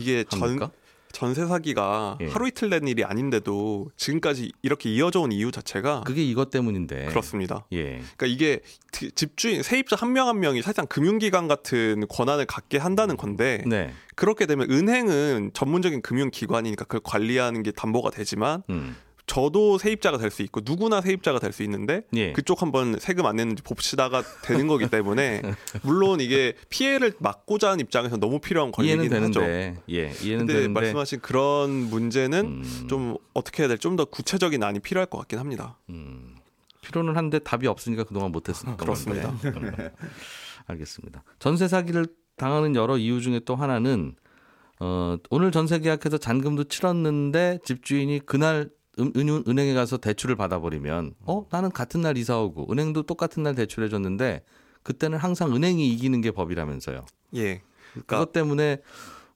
이게 0.00 0.24
전 0.24 0.42
합니까? 0.42 0.70
전세 1.12 1.44
사기가 1.44 2.18
예. 2.20 2.28
하루 2.28 2.46
이틀 2.46 2.70
된 2.70 2.86
일이 2.86 3.02
아닌데도 3.04 3.90
지금까지 3.96 4.52
이렇게 4.62 4.88
이어져 4.94 5.20
온 5.20 5.32
이유 5.32 5.50
자체가 5.50 6.02
그게 6.06 6.22
이것 6.24 6.50
때문인데 6.50 7.06
그렇습니다. 7.06 7.66
예. 7.72 8.00
그러니까 8.16 8.26
이게 8.26 8.60
디- 8.92 9.10
집주인 9.10 9.62
세입자 9.64 9.96
한 9.96 10.12
명 10.12 10.28
한 10.28 10.38
명이 10.38 10.62
사실상 10.62 10.86
금융기관 10.86 11.48
같은 11.48 12.06
권한을 12.08 12.46
갖게 12.46 12.78
한다는 12.78 13.16
건데 13.16 13.64
네. 13.66 13.92
그렇게 14.14 14.46
되면 14.46 14.70
은행은 14.70 15.50
전문적인 15.52 16.00
금융기관이니까 16.02 16.84
그걸 16.84 17.00
관리하는 17.02 17.64
게 17.64 17.72
담보가 17.72 18.10
되지만 18.10 18.62
음. 18.70 18.94
저도 19.30 19.78
세입자가 19.78 20.18
될 20.18 20.32
수 20.32 20.42
있고 20.42 20.60
누구나 20.64 21.00
세입자가 21.00 21.38
될 21.38 21.52
수 21.52 21.62
있는데 21.62 22.02
예. 22.14 22.32
그쪽 22.32 22.62
한번 22.62 22.98
세금 22.98 23.26
안 23.26 23.36
냈는지 23.36 23.62
봅시다가 23.62 24.24
되는 24.42 24.66
거기 24.66 24.88
때문에 24.88 25.40
물론 25.82 26.20
이게 26.20 26.54
피해를 26.68 27.12
막고자 27.20 27.68
하는 27.70 27.78
입장에서 27.80 28.16
너무 28.16 28.40
필요한 28.40 28.72
권리긴 28.72 29.12
하죠. 29.12 29.42
예. 29.42 29.76
이해는 29.88 30.16
근데 30.46 30.52
되는데 30.52 30.68
말씀하신 30.68 31.20
그런 31.20 31.70
문제는 31.70 32.44
음, 32.44 32.86
좀 32.88 33.16
어떻게 33.32 33.62
해야 33.62 33.68
될좀더 33.68 34.06
구체적인 34.06 34.60
안이 34.64 34.80
필요할 34.80 35.06
것 35.06 35.18
같긴 35.18 35.38
합니다. 35.38 35.78
음. 35.90 36.34
필요는 36.82 37.16
한데 37.16 37.38
답이 37.38 37.68
없으니까 37.68 38.02
그동안 38.02 38.32
못했었던 38.32 38.76
그렇습니다. 38.78 39.32
알겠습니다. 40.66 41.22
전세 41.38 41.68
사기를 41.68 42.06
당하는 42.36 42.74
여러 42.74 42.98
이유 42.98 43.20
중에 43.20 43.40
또 43.44 43.54
하나는 43.54 44.16
어, 44.80 45.16
오늘 45.30 45.52
전세 45.52 45.78
계약해서 45.78 46.18
잔금도 46.18 46.64
치렀는데 46.64 47.60
집주인이 47.64 48.20
그날 48.26 48.70
은, 48.98 49.12
은, 49.16 49.44
은행에 49.46 49.72
가서 49.74 49.96
대출을 49.98 50.36
받아버리면 50.36 51.14
어 51.20 51.46
나는 51.50 51.70
같은 51.70 52.00
날 52.02 52.16
이사 52.18 52.38
오고 52.38 52.72
은행도 52.72 53.04
똑같은 53.04 53.42
날 53.42 53.54
대출해 53.54 53.88
줬는데 53.88 54.42
그때는 54.82 55.18
항상 55.18 55.54
은행이 55.54 55.88
이기는 55.92 56.20
게 56.20 56.30
법이라면서요. 56.30 57.04
예. 57.36 57.62
그러니까 57.92 58.18
그것 58.18 58.32
때문에 58.32 58.78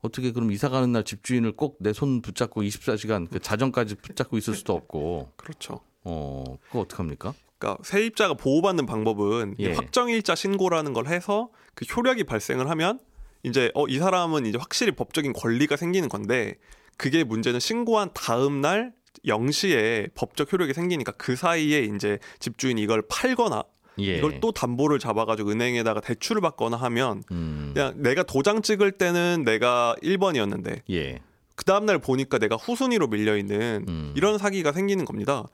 어떻게 0.01 0.33
그럼 0.33 0.51
이사 0.53 0.69
가는 0.69 0.91
날 0.93 1.05
집주인을 1.05 1.53
꼭 1.53 1.79
내 1.81 1.93
손 1.93 2.21
붙잡고 2.23 2.63
24시간 2.63 3.29
그 3.31 3.39
자정까지 3.41 3.97
붙잡고 3.97 4.37
있을 4.39 4.55
수도 4.55 4.73
없고 4.75 5.33
그렇죠. 5.37 5.81
어 6.03 6.45
그거 6.67 6.81
어떡 6.81 6.99
합니까? 6.99 7.33
그러니까 7.59 7.83
세입자가 7.85 8.35
보호받는 8.35 8.85
방법은 8.87 9.55
이 9.59 9.65
예. 9.67 9.73
확정일자 9.73 10.35
신고라는 10.35 10.93
걸 10.93 11.07
해서 11.07 11.49
그 11.75 11.85
효력이 11.85 12.25
발생을 12.25 12.69
하면 12.71 12.99
이제 13.45 13.71
어 13.75 13.87
이 13.89 13.99
사람은 13.99 14.47
이제 14.47 14.59
확실히 14.59 14.93
법적인 14.93 15.33
권리가 15.33 15.77
생기는 15.77 16.09
건데 16.09 16.57
그게 16.97 17.25
문제는 17.25 17.61
신고한 17.61 18.11
다음 18.15 18.61
날 18.61 18.93
0시에 19.27 20.11
법적 20.15 20.53
효력이 20.53 20.75
생기니까 20.75 21.13
그 21.13 21.37
사이에 21.37 21.81
이제 21.81 22.19
집주인이 22.39 22.81
이걸 22.83 23.03
팔거나 23.09 23.65
예. 24.01 24.19
이걸 24.19 24.41
또 24.41 24.53
담보를 24.53 24.99
잡아가지고 24.99 25.51
은행에다가 25.51 26.01
대출을 26.01 26.41
받거나 26.43 26.77
하면 26.77 27.23
음. 27.31 27.71
그냥 27.75 27.95
내가 27.97 28.23
도장 28.23 28.63
찍을 28.63 28.93
때는 28.93 29.45
내가 29.45 29.95
1번이었는데 30.03 30.81
예. 30.91 31.21
그 31.57 31.65
다음날 31.65 31.99
보니까 31.99 32.39
내가 32.39 32.57
후순위로 32.57 33.07
밀려 33.07 33.37
있는 33.37 33.85
음. 33.89 34.13
이런 34.17 34.39
사기가 34.39 34.73
생기는 34.73 35.05
겁니다. 35.05 35.45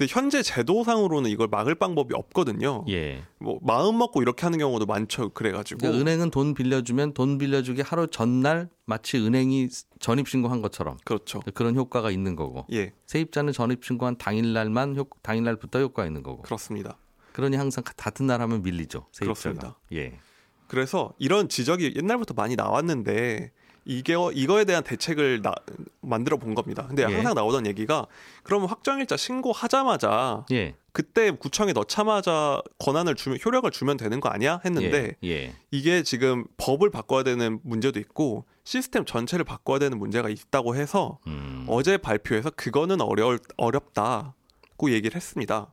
근데 0.00 0.10
현재 0.10 0.42
제도상으로는 0.42 1.28
이걸 1.28 1.48
막을 1.48 1.74
방법이 1.74 2.14
없거든요. 2.14 2.86
예. 2.88 3.22
뭐 3.38 3.58
마음 3.60 3.98
먹고 3.98 4.22
이렇게 4.22 4.46
하는 4.46 4.58
경우도 4.58 4.86
많죠. 4.86 5.28
그래가지고 5.28 5.80
그러니까 5.80 6.00
은행은 6.00 6.30
돈 6.30 6.54
빌려주면 6.54 7.12
돈 7.12 7.36
빌려주기 7.36 7.82
하루 7.82 8.06
전날 8.06 8.70
마치 8.86 9.18
은행이 9.18 9.68
전입 9.98 10.26
신고한 10.26 10.62
것처럼 10.62 10.96
그렇죠. 11.04 11.40
그런 11.52 11.76
효과가 11.76 12.10
있는 12.10 12.34
거고 12.34 12.64
예, 12.72 12.94
세입자는 13.04 13.52
전입 13.52 13.84
신고한 13.84 14.16
당일날만 14.16 14.96
효, 14.96 15.06
당일날부터 15.20 15.80
효과가 15.80 16.06
있는 16.06 16.22
거고 16.22 16.40
그렇습니다. 16.40 16.96
그러니 17.34 17.58
항상 17.58 17.84
같은 17.84 18.26
날 18.26 18.40
하면 18.40 18.62
밀리죠 18.62 19.06
세입자가. 19.12 19.24
그렇습니다. 19.58 19.78
예. 19.92 20.18
그래서 20.66 21.12
이런 21.18 21.50
지적이 21.50 21.92
옛날부터 21.94 22.32
많이 22.32 22.56
나왔는데 22.56 23.52
이게 23.90 24.14
이거에 24.34 24.64
대한 24.64 24.84
대책을 24.84 25.42
나- 25.42 25.52
만들어 26.00 26.36
본 26.36 26.54
겁니다. 26.54 26.86
근데 26.86 27.02
예. 27.02 27.12
항상 27.12 27.34
나오던 27.34 27.66
얘기가 27.66 28.06
그러면 28.44 28.68
확정일자 28.68 29.16
신고하자마자 29.16 30.46
예. 30.52 30.76
그때 30.92 31.32
구청에 31.32 31.72
넣자마자 31.72 32.62
권한을 32.78 33.16
주면 33.16 33.38
효력을 33.44 33.68
주면 33.72 33.96
되는 33.96 34.20
거 34.20 34.28
아니야 34.28 34.60
했는데 34.64 35.16
예. 35.24 35.28
예. 35.28 35.54
이게 35.72 36.04
지금 36.04 36.44
법을 36.56 36.90
바꿔야 36.90 37.24
되는 37.24 37.58
문제도 37.64 37.98
있고 37.98 38.44
시스템 38.62 39.04
전체를 39.04 39.44
바꿔야 39.44 39.80
되는 39.80 39.98
문제가 39.98 40.28
있다고 40.28 40.76
해서 40.76 41.18
음. 41.26 41.64
어제 41.68 41.96
발표해서 41.96 42.50
그거는 42.50 43.00
어려 43.00 43.36
어렵다고 43.56 44.92
얘기를 44.92 45.16
했습니다. 45.16 45.72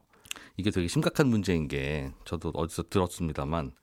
이게 0.57 0.71
되게 0.71 0.87
심각한 0.87 1.27
문제인 1.27 1.67
게 1.67 2.11
저도 2.25 2.49
어디서 2.55 2.85
들었습니다만 2.89 3.73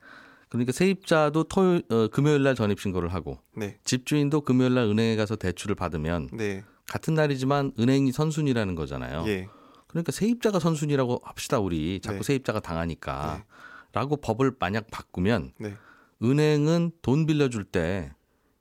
그러니까 0.54 0.72
세입자도 0.72 1.44
토요일 1.44 1.82
어, 1.90 2.08
금요일 2.08 2.42
날 2.44 2.54
전입 2.54 2.80
신고를 2.80 3.12
하고 3.12 3.38
네, 3.56 3.78
집주인도 3.84 4.42
금요일 4.42 4.74
날 4.74 4.84
은행에 4.84 5.16
가서 5.16 5.34
대출을 5.34 5.74
받으면 5.74 6.28
네, 6.32 6.62
같은 6.86 7.14
날이지만 7.14 7.72
은행이 7.78 8.12
선순위라는 8.12 8.76
거잖아요. 8.76 9.24
예, 9.26 9.48
그러니까 9.88 10.12
세입자가 10.12 10.60
선순위라고 10.60 11.20
합시다 11.24 11.58
우리. 11.58 12.00
자꾸 12.00 12.18
네. 12.18 12.22
세입자가 12.22 12.60
당하니까. 12.60 13.44
라고 13.92 14.16
법을 14.16 14.52
만약 14.58 14.88
바꾸면 14.90 15.52
네, 15.58 15.74
은행은 16.22 16.92
돈 17.02 17.26
빌려줄 17.26 17.64
때 17.64 18.12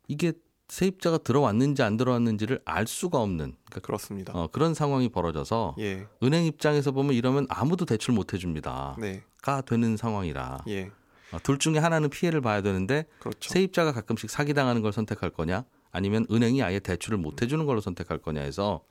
이게 0.06 0.32
세입자가 0.68 1.18
들어왔는지 1.18 1.82
안 1.82 1.96
들어왔는지를 1.96 2.60
알 2.64 2.86
수가 2.86 3.18
없는. 3.20 3.56
그러니까 3.66 3.80
그렇습니다. 3.80 4.32
어, 4.32 4.48
그런 4.50 4.74
상황이 4.74 5.08
벌어져서 5.08 5.76
예, 5.78 6.06
은행 6.22 6.44
입장에서 6.44 6.92
보면 6.92 7.14
이러면 7.14 7.46
아무도 7.48 7.84
대출 7.84 8.14
못 8.14 8.32
해줍니다. 8.32 8.96
네, 8.98 9.22
가 9.42 9.60
되는 9.60 9.96
상황이라. 9.96 10.64
예, 10.68 10.84
어, 10.86 11.03
둘 11.42 11.58
중에 11.58 11.78
하나는 11.78 12.10
피해를 12.10 12.40
봐야 12.40 12.60
되는데 12.62 13.06
그렇죠. 13.18 13.52
세입자가 13.52 13.92
가끔씩 13.92 14.30
사기당하는 14.30 14.82
걸 14.82 14.92
선택할 14.92 15.30
거냐 15.30 15.64
아니면 15.90 16.26
은행이 16.30 16.62
아예 16.62 16.78
대출을 16.80 17.18
못 17.18 17.42
해주는 17.42 17.64
걸로 17.66 17.80
선택할 17.80 18.18
거냐 18.18 18.40
해서 18.40 18.84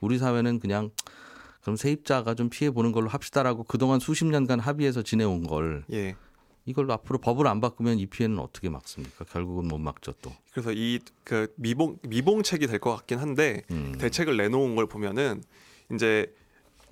우리 0.00 0.18
사회는 0.18 0.60
그냥 0.60 0.90
그럼 1.62 1.76
세입자가 1.76 2.34
좀 2.34 2.48
피해 2.48 2.70
보는 2.70 2.92
걸로 2.92 3.08
합시다라고 3.08 3.64
그동안 3.64 4.00
수십 4.00 4.24
년간 4.24 4.60
합의해서 4.60 5.02
지내온 5.02 5.46
걸 5.46 5.84
예. 5.92 6.16
이걸 6.66 6.90
앞으로 6.90 7.18
법을 7.18 7.46
안 7.46 7.60
바꾸면 7.60 7.98
이 7.98 8.06
피해는 8.06 8.38
어떻게 8.38 8.68
막습니까? 8.68 9.24
결국은 9.24 9.66
못 9.68 9.78
막죠 9.78 10.12
또. 10.22 10.32
그래서 10.52 10.72
이 10.72 10.98
그 11.24 11.52
미봉 11.56 11.98
미봉책이 12.06 12.66
될 12.66 12.78
것 12.78 12.94
같긴 12.96 13.18
한데 13.18 13.62
음. 13.70 13.94
대책을 13.98 14.36
내놓은 14.36 14.74
걸 14.76 14.86
보면은 14.86 15.42
이제 15.92 16.32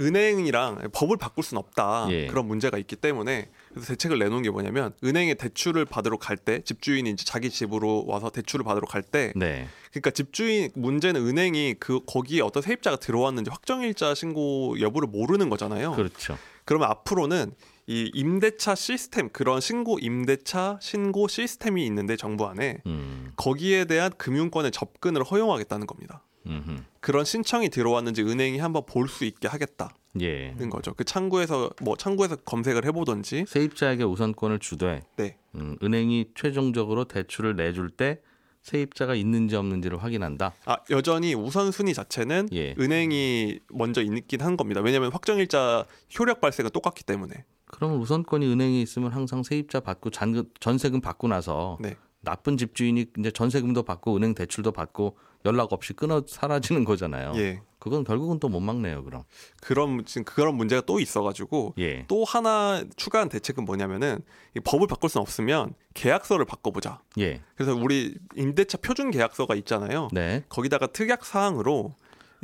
은행이랑 0.01 0.91
법을 0.93 1.17
바꿀 1.17 1.45
수는 1.45 1.59
없다 1.59 2.07
예. 2.11 2.27
그런 2.27 2.47
문제가 2.47 2.79
있기 2.79 2.97
때문에 2.97 3.49
그래서 3.71 3.89
대책을 3.89 4.19
내놓은 4.19 4.43
게 4.43 4.51
뭐냐면 4.51 4.93
은행에 5.05 5.35
대출을 5.35 5.85
받으러 5.85 6.17
갈 6.17 6.39
때 6.39 6.63
집주인이 6.63 7.11
이제 7.11 7.25
자기 7.25 7.51
집으로 7.51 8.05
와서 8.07 8.31
대출을 8.31 8.65
받으러 8.65 8.87
갈때 8.87 9.33
네. 9.35 9.67
그러니까 9.91 10.11
집주인 10.11 10.71
문제는 10.75 11.27
은행이 11.27 11.75
그 11.81 12.01
거기에 12.07 12.41
어떤 12.43 12.63
세입자가 12.63 12.99
들어왔는지 12.99 13.51
확정일자 13.51 14.15
신고 14.15 14.79
여부를 14.81 15.09
모르는 15.09 15.49
거잖아요. 15.51 15.93
그렇죠. 15.93 16.39
그러면 16.65 16.91
앞으로는 16.91 17.53
이 17.87 18.11
임대차 18.15 18.75
시스템 18.75 19.31
그런 19.31 19.61
신고 19.61 19.99
임대차 19.99 20.79
신고 20.83 21.27
시스템이 21.27 21.85
있는데 21.87 22.17
정부 22.17 22.47
안에 22.47 22.79
음. 22.87 23.33
거기에 23.37 23.87
대한 23.87 24.13
금융권의 24.17 24.71
접근을 24.73 25.25
허용하겠다는 25.25 25.87
겁니다. 25.87 26.23
음흠. 26.49 26.83
그런 27.01 27.25
신청이 27.25 27.69
들어왔는지 27.69 28.23
은행이 28.23 28.59
한번 28.59 28.85
볼 28.87 29.09
수 29.09 29.25
있게 29.25 29.49
하겠다는 29.49 29.93
예. 30.21 30.55
거죠. 30.71 30.95
그 30.95 31.05
창구에서 31.05 31.71
뭐 31.83 31.97
창구에서 31.97 32.37
검색을 32.37 32.85
세입자에게 32.85 33.45
세입자에게 33.47 34.05
우선권을 34.05 34.59
주되 34.59 35.03
네, 35.17 35.37
음, 35.55 35.77
은행이 35.83 36.31
최종적으로 36.35 37.05
대출을 37.05 37.57
내줄 37.57 37.91
때 37.91 38.21
세입자가 38.63 39.15
있는지 39.15 39.57
없는지를 39.57 40.03
확인한다. 40.03 40.53
아, 40.67 40.77
여전히 40.91 41.35
우선순위 41.35 41.95
자체는 41.95 42.49
예. 42.53 42.75
은행이 42.79 43.61
먼저 43.71 44.03
있긴 44.03 44.43
한 44.43 44.57
겁니다. 44.57 44.81
왜냐하면 44.83 45.11
확정일자 45.13 45.87
효력 46.19 46.41
발생은 46.41 46.71
똑같기 46.73 47.05
때문에. 47.05 47.45
그러면 47.67 47.99
우선권이 47.99 48.47
은행에 48.47 48.81
있으면 48.83 49.13
항상 49.13 49.43
세입자 49.43 49.81
받고 49.81 50.11
잔, 50.11 50.45
전세금 50.61 51.01
받고 51.01 51.29
나서 51.29 51.79
네. 51.81 51.97
나쁜 52.21 52.57
집주인이 52.57 53.07
이제 53.19 53.31
전세금도 53.31 53.85
받고 53.85 54.17
은행 54.17 54.35
대출도 54.35 54.73
받고 54.73 55.17
연락 55.49 55.73
없이 55.73 55.93
끊어 55.95 56.23
사라지는 56.27 56.85
거잖아요. 56.85 57.33
예. 57.37 57.61
그건 57.79 58.05
결국은 58.05 58.39
또 58.39 58.49
못 58.49 58.61
막네요. 58.61 59.05
그럼. 59.05 59.23
그런 59.61 60.05
지금 60.05 60.25
그런 60.25 60.55
문제가 60.57 60.83
또 60.83 61.01
있어 61.01 61.23
가지고 61.23 61.75
예. 61.79 62.05
또 62.09 62.25
하나 62.25 62.83
추가한 62.97 63.29
대책은 63.29 63.65
뭐냐면은 63.65 64.21
이 64.57 64.61
법을 64.61 64.87
바꿀 64.89 65.11
수는 65.11 65.23
없으면 65.23 65.75
계약서를 65.95 66.45
바꿔 66.45 66.71
보자. 66.71 67.01
예. 67.19 67.41
그래서 67.57 67.75
우리 67.75 68.15
임대차 68.37 68.79
표준 68.79 69.11
계약서가 69.11 69.55
있잖아요. 69.57 70.09
네. 70.13 70.45
거기다가 70.49 70.89
특약 70.89 71.25
사항으로 71.25 71.95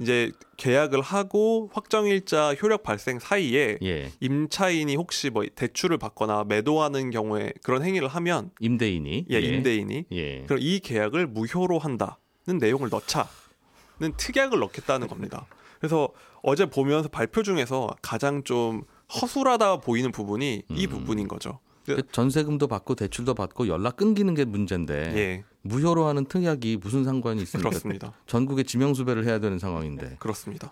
이제 0.00 0.32
계약을 0.56 1.02
하고 1.02 1.70
확정일자 1.72 2.54
효력 2.54 2.82
발생 2.82 3.18
사이에 3.20 3.78
예. 3.82 4.10
임차인이 4.20 4.96
혹시 4.96 5.30
뭐 5.30 5.44
대출을 5.54 5.98
받거나 5.98 6.44
매도하는 6.44 7.10
경우에 7.10 7.52
그런 7.62 7.84
행위를 7.84 8.08
하면 8.08 8.50
임대인이 8.60 9.26
예, 9.30 9.40
임대인이 9.40 10.06
예. 10.12 10.42
그럼 10.46 10.58
이 10.62 10.80
계약을 10.80 11.28
무효로 11.28 11.78
한다는 11.78 12.14
내용을 12.46 12.88
넣자는 12.90 14.16
특약을 14.16 14.58
넣겠다는 14.58 15.08
겁니다. 15.08 15.46
그래서 15.78 16.08
어제 16.42 16.66
보면서 16.66 17.08
발표 17.08 17.42
중에서 17.42 17.94
가장 18.02 18.42
좀 18.44 18.84
허술하다 19.20 19.80
보이는 19.80 20.10
부분이 20.12 20.62
이 20.68 20.86
음. 20.86 20.90
부분인 20.90 21.28
거죠. 21.28 21.58
그 21.86 22.02
전세금도 22.12 22.66
받고 22.66 22.94
대출도 22.94 23.34
받고 23.34 23.68
연락 23.68 23.96
끊기는 23.96 24.32
게 24.34 24.46
문제인데 24.46 24.94
예, 25.16 25.44
무효로 25.62 26.06
하는 26.06 26.24
특약이 26.24 26.78
무슨 26.80 27.04
상관이 27.04 27.42
있습니까? 27.42 27.68
그렇습니다. 27.68 28.12
전국에 28.26 28.62
지명수배를 28.62 29.26
해야 29.26 29.38
되는 29.38 29.58
상황인데. 29.58 30.16
그렇습니다. 30.18 30.70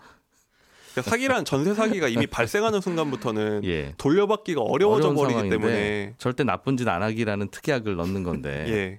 그러니까 0.93 1.09
사기란 1.11 1.45
전세 1.45 1.73
사기가 1.75 2.07
이미 2.07 2.25
발생하는 2.27 2.81
순간부터는 2.81 3.61
예. 3.63 3.93
돌려받기가 3.97 4.61
어려워져 4.61 5.13
버리기 5.13 5.49
때문에 5.49 6.15
절대 6.17 6.43
나쁜 6.43 6.77
짓 6.77 6.87
안 6.87 7.03
하기라는 7.03 7.49
특약을 7.49 7.95
넣는 7.95 8.23
건데 8.23 8.65
예, 8.67 8.97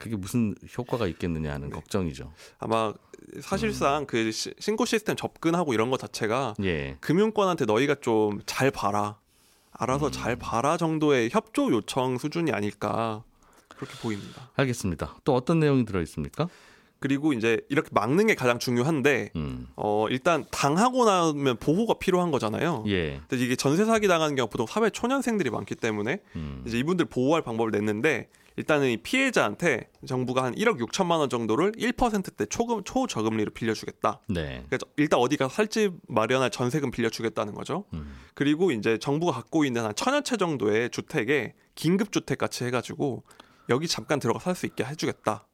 그게 0.00 0.16
무슨 0.16 0.54
효과가 0.78 1.06
있겠느냐 1.06 1.52
하는 1.52 1.68
걱정이죠. 1.68 2.32
아마 2.58 2.94
사실상 3.42 4.06
그 4.06 4.32
시- 4.32 4.54
신고 4.58 4.86
시스템 4.86 5.14
접근하고 5.14 5.74
이런 5.74 5.90
것 5.90 6.00
자체가 6.00 6.54
예. 6.64 6.96
금융권한테 7.00 7.66
너희가 7.66 7.96
좀 8.00 8.40
잘 8.46 8.70
봐라. 8.70 9.18
알아서 9.72 10.06
음. 10.06 10.12
잘 10.12 10.36
봐라 10.36 10.76
정도의 10.78 11.28
협조 11.30 11.70
요청 11.70 12.16
수준이 12.18 12.50
아닐까 12.50 13.22
그렇게 13.76 13.94
보입니다. 14.00 14.50
알겠습니다. 14.56 15.16
또 15.24 15.34
어떤 15.34 15.60
내용이 15.60 15.84
들어 15.84 16.00
있습니까? 16.02 16.48
그리고 16.98 17.32
이제 17.32 17.60
이렇게 17.68 17.88
막는 17.92 18.26
게 18.26 18.34
가장 18.34 18.58
중요한데 18.58 19.30
음. 19.36 19.68
어 19.76 20.06
일단 20.10 20.44
당하고 20.50 21.04
나면 21.04 21.56
보호가 21.58 21.94
필요한 21.98 22.30
거잖아요. 22.30 22.84
예. 22.88 23.20
근데 23.28 23.44
이게 23.44 23.54
전세 23.56 23.84
사기 23.84 24.08
당하는 24.08 24.34
경우 24.34 24.48
보통 24.48 24.66
사회 24.66 24.88
초년생들이 24.90 25.50
많기 25.50 25.74
때문에 25.74 26.20
음. 26.36 26.62
이제 26.66 26.78
이분들 26.78 27.04
보호할 27.06 27.42
방법을 27.42 27.70
냈는데 27.70 28.28
일단은 28.60 28.90
이 28.90 28.98
피해자한테 28.98 29.88
정부가 30.06 30.44
한 30.44 30.54
1억 30.54 30.78
6천만 30.78 31.18
원 31.18 31.30
정도를 31.30 31.72
1%대 31.72 32.44
초금 32.44 32.84
초저금리로 32.84 33.52
빌려주겠다. 33.52 34.20
네. 34.28 34.64
그러니까 34.68 34.78
일단 34.98 35.18
어디가 35.18 35.48
살집 35.48 35.94
마련할 36.08 36.50
전세금 36.50 36.90
빌려주겠다는 36.90 37.54
거죠. 37.54 37.86
음. 37.94 38.14
그리고 38.34 38.70
이제 38.70 38.98
정부가 38.98 39.32
갖고 39.32 39.64
있는 39.64 39.82
한 39.82 39.94
천여 39.94 40.20
채 40.20 40.36
정도의 40.36 40.90
주택에 40.90 41.54
긴급 41.74 42.12
주택 42.12 42.36
같이 42.36 42.64
해가지고 42.64 43.24
여기 43.70 43.88
잠깐 43.88 44.20
들어가 44.20 44.38
살 44.38 44.54
수 44.54 44.66
있게 44.66 44.84
해주겠다 44.84 45.46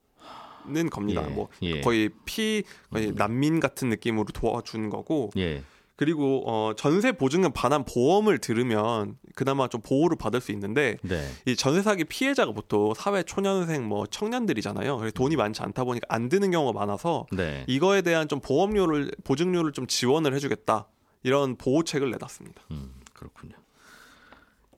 는 0.69 0.89
겁니다. 0.89 1.23
예, 1.25 1.33
뭐 1.33 1.47
예. 1.61 1.79
거의 1.79 2.09
피 2.25 2.61
거의 2.91 3.13
난민 3.15 3.61
같은 3.61 3.87
느낌으로 3.87 4.25
도와주는 4.33 4.89
거고 4.89 5.29
예. 5.37 5.63
그리고 5.97 6.43
어 6.49 6.73
전세 6.75 7.11
보증금 7.11 7.51
반환 7.51 7.83
보험을 7.83 8.37
들으면 8.37 9.17
그나마 9.35 9.67
좀 9.67 9.81
보호를 9.81 10.17
받을 10.17 10.39
수 10.39 10.53
있는데 10.53 10.97
네. 11.01 11.27
이 11.45 11.55
전세 11.57 11.81
사기 11.81 12.05
피해자가 12.05 12.53
보통 12.53 12.93
사회 12.95 13.23
초년생 13.23 13.85
뭐 13.85 14.05
청년들이잖아요. 14.05 14.97
그래서 14.97 15.11
돈이 15.13 15.35
많지 15.35 15.61
않다 15.61 15.83
보니까 15.83 16.05
안 16.09 16.29
드는 16.29 16.51
경우가 16.51 16.79
많아서 16.79 17.25
네. 17.33 17.65
이거에 17.67 18.01
대한 18.01 18.29
좀 18.29 18.39
보험료를 18.39 19.11
보증료를 19.25 19.73
좀 19.73 19.87
지원을 19.87 20.33
해주겠다 20.35 20.87
이런 21.23 21.57
보호책을 21.57 22.11
내놨습니다. 22.11 22.61
음, 22.71 22.93
그렇군요. 23.13 23.55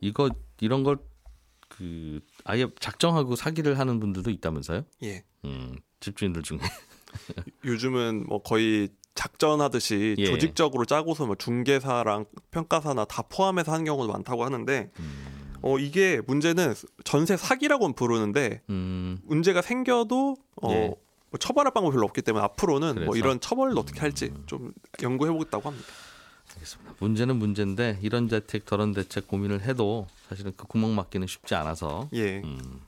이거 0.01 0.29
이런 0.59 0.83
걸 0.83 1.09
그 1.79 2.19
아예 2.43 2.67
작정하고 2.79 3.37
사기를 3.37 3.79
하는 3.79 4.01
분들도 4.01 4.29
있다면서요? 4.31 4.83
예. 5.03 5.23
음, 5.45 5.77
집주인들 6.01 6.43
중에. 6.43 6.57
요즘은 7.63 8.25
뭐 8.27 8.41
거의 8.43 8.89
작전하듯이 9.15 10.15
예. 10.17 10.25
조직적으로 10.25 10.85
짜고서 10.85 11.25
뭐 11.25 11.35
중개사랑 11.35 12.25
평가사나 12.51 13.05
다 13.05 13.23
포함해서 13.23 13.71
하는 13.73 13.85
경우도 13.85 14.11
많다고 14.11 14.45
하는데 14.45 14.91
음, 14.99 15.57
어 15.61 15.77
이게 15.77 16.21
문제는 16.25 16.73
전세 17.03 17.35
사기라고는 17.35 17.95
부르는데 17.95 18.61
음, 18.69 19.19
문제가 19.23 19.61
생겨도 19.61 20.37
어 20.61 20.71
예. 20.71 20.95
뭐 21.31 21.37
처벌할 21.39 21.73
방법이 21.73 21.93
별로 21.93 22.05
없기 22.05 22.21
때문에 22.21 22.43
앞으로는 22.45 22.95
그래서? 22.95 23.03
음. 23.03 23.05
뭐 23.07 23.15
이런 23.17 23.39
처벌을 23.39 23.77
어떻게 23.77 23.99
할지 23.99 24.33
좀 24.45 24.73
연구해 25.01 25.31
보겠다고 25.31 25.69
합니다. 25.69 25.87
알겠습니다. 26.53 26.95
문제는 26.99 27.35
문제인데 27.35 27.99
이런 28.01 28.27
대책 28.27 28.65
저런 28.65 28.93
대책 28.93 29.27
고민을 29.27 29.61
해도 29.61 30.07
사실은 30.27 30.53
그 30.57 30.65
구멍 30.65 30.95
막기는 30.95 31.27
쉽지 31.27 31.55
않아서 31.55 32.09
예. 32.13 32.37
음, 32.37 32.81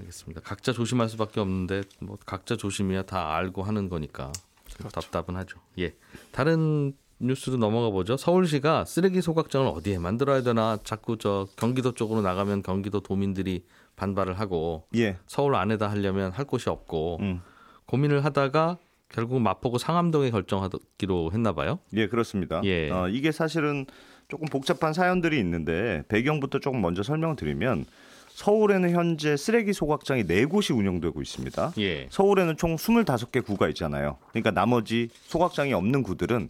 알겠습니다. 0.00 0.40
각자 0.40 0.72
조심할 0.72 1.08
수밖에 1.08 1.40
없는데 1.40 1.82
뭐 2.00 2.18
각자 2.26 2.56
조심이야 2.56 3.02
다 3.02 3.36
알고 3.36 3.62
하는 3.62 3.88
거니까 3.88 4.32
좀 4.32 4.51
그렇죠. 4.78 5.00
답답은 5.00 5.36
하죠. 5.36 5.58
예. 5.78 5.94
다른 6.30 6.94
뉴스도 7.18 7.56
넘어가 7.56 7.90
보죠. 7.90 8.16
서울시가 8.16 8.84
쓰레기 8.84 9.22
소각장을 9.22 9.66
어디에 9.66 9.98
만들어야 9.98 10.42
되나 10.42 10.78
자꾸 10.82 11.18
저 11.18 11.46
경기도 11.56 11.94
쪽으로 11.94 12.20
나가면 12.20 12.62
경기도 12.62 13.00
도민들이 13.00 13.64
반발을 13.96 14.38
하고 14.40 14.86
예. 14.96 15.18
서울 15.26 15.54
안에다 15.54 15.88
하려면 15.90 16.32
할 16.32 16.44
곳이 16.44 16.68
없고 16.68 17.18
음. 17.20 17.40
고민을 17.86 18.24
하다가 18.24 18.78
결국 19.08 19.40
마포구 19.40 19.78
상암동에 19.78 20.30
결정하기로 20.30 21.30
했나 21.32 21.52
봐요. 21.52 21.78
예, 21.94 22.08
그렇습니다. 22.08 22.62
예. 22.64 22.90
어, 22.90 23.08
이게 23.08 23.30
사실은 23.30 23.86
조금 24.28 24.48
복잡한 24.48 24.94
사연들이 24.94 25.38
있는데 25.38 26.02
배경부터 26.08 26.58
조금 26.58 26.80
먼저 26.80 27.02
설명을 27.02 27.36
드리면 27.36 27.84
서울에는 28.34 28.90
현재 28.90 29.36
쓰레기 29.36 29.72
소각장이 29.72 30.24
네 30.26 30.44
곳이 30.44 30.72
운영되고 30.72 31.20
있습니다. 31.20 31.72
예. 31.78 32.06
서울에는 32.10 32.56
총 32.56 32.76
25개 32.76 33.44
구가 33.44 33.68
있잖아요. 33.68 34.18
그러니까 34.30 34.50
나머지 34.50 35.08
소각장이 35.24 35.72
없는 35.72 36.02
구들은 36.02 36.48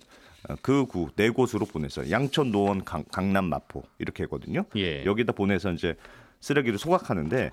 어, 0.49 0.55
그구 0.63 1.11
네 1.17 1.31
곳으로 1.31 1.67
보내서 1.67 2.11
양천, 2.11 2.51
노원, 2.51 2.85
강, 2.85 3.05
강남, 3.13 3.47
마포 3.47 3.83
이렇게 3.99 4.27
거든요. 4.27 4.65
예. 4.77 5.05
여기다 5.05 5.33
보내서 5.33 5.73
이제 5.73 5.95
쓰레기를 6.41 6.79
소각하는데 6.79 7.51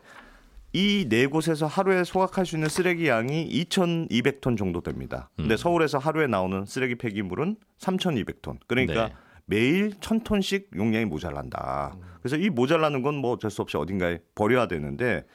이 0.74 1.06
네 1.10 1.26
곳에서 1.26 1.66
하루에 1.66 2.04
소각할 2.04 2.46
수 2.46 2.56
있는 2.56 2.70
쓰레기 2.70 3.08
양이 3.08 3.50
2,200톤 3.50 4.58
정도 4.58 4.82
됩니다. 4.82 5.30
근데 5.36 5.56
음. 5.56 5.58
서울에서 5.58 5.98
하루에 5.98 6.28
나오는 6.28 6.66
쓰레기 6.66 6.96
폐기물은 6.96 7.56
3,200톤. 7.80 8.58
그러니까 8.68 9.08
네. 9.08 9.14
매일 9.54 9.90
1,000톤씩 9.92 10.76
용량이 10.78 11.06
모자란다. 11.06 11.98
그래서 12.22 12.38
이 12.38 12.50
모자라는 12.50 13.02
건 13.02 13.16
뭐 13.16 13.32
어쩔 13.34 13.50
수 13.50 13.62
없이 13.64 13.76
어딘가에 13.78 14.20
버려야 14.36 14.68
되는데 14.68 15.26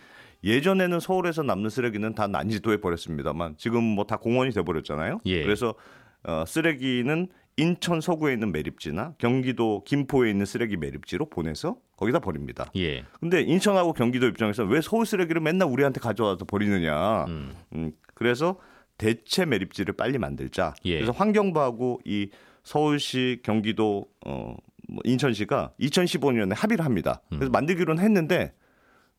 예전에는 0.44 1.00
서울에서 1.00 1.42
남는 1.42 1.68
쓰레기는 1.70 2.14
다 2.14 2.26
난지도에 2.28 2.76
버렸습니다만 2.78 3.56
지금 3.58 3.82
뭐 3.82 4.04
다 4.04 4.16
공원이 4.18 4.52
돼 4.52 4.62
버렸잖아요. 4.62 5.18
예. 5.26 5.42
그래서 5.42 5.74
어, 6.22 6.44
쓰레기는 6.46 7.28
인천 7.56 8.00
서구에 8.00 8.32
있는 8.34 8.52
매립지나 8.52 9.14
경기도 9.18 9.82
김포에 9.84 10.30
있는 10.30 10.44
쓰레기 10.46 10.76
매립지로 10.76 11.28
보내서 11.30 11.76
거기다 11.96 12.18
버립니다. 12.20 12.70
예. 12.76 13.04
근데 13.20 13.42
인천하고 13.42 13.92
경기도 13.92 14.26
입장에서 14.26 14.64
왜 14.64 14.80
서울 14.80 15.06
쓰레기를 15.06 15.40
맨날 15.40 15.68
우리한테 15.68 16.00
가져와서 16.00 16.44
버리느냐. 16.44 17.24
음. 17.26 17.52
음, 17.74 17.92
그래서 18.14 18.58
대체 18.98 19.44
매립지를 19.44 19.94
빨리 19.94 20.18
만들자. 20.18 20.74
예. 20.84 20.94
그래서 20.96 21.12
환경부하고 21.12 22.00
이 22.04 22.30
서울시, 22.64 23.40
경기도, 23.42 24.06
어, 24.26 24.56
뭐 24.88 25.00
인천시가 25.04 25.72
2015년에 25.80 26.54
합의를 26.54 26.84
합니다. 26.84 27.22
음. 27.32 27.38
그래서 27.38 27.50
만들기로는 27.52 28.02
했는데 28.02 28.52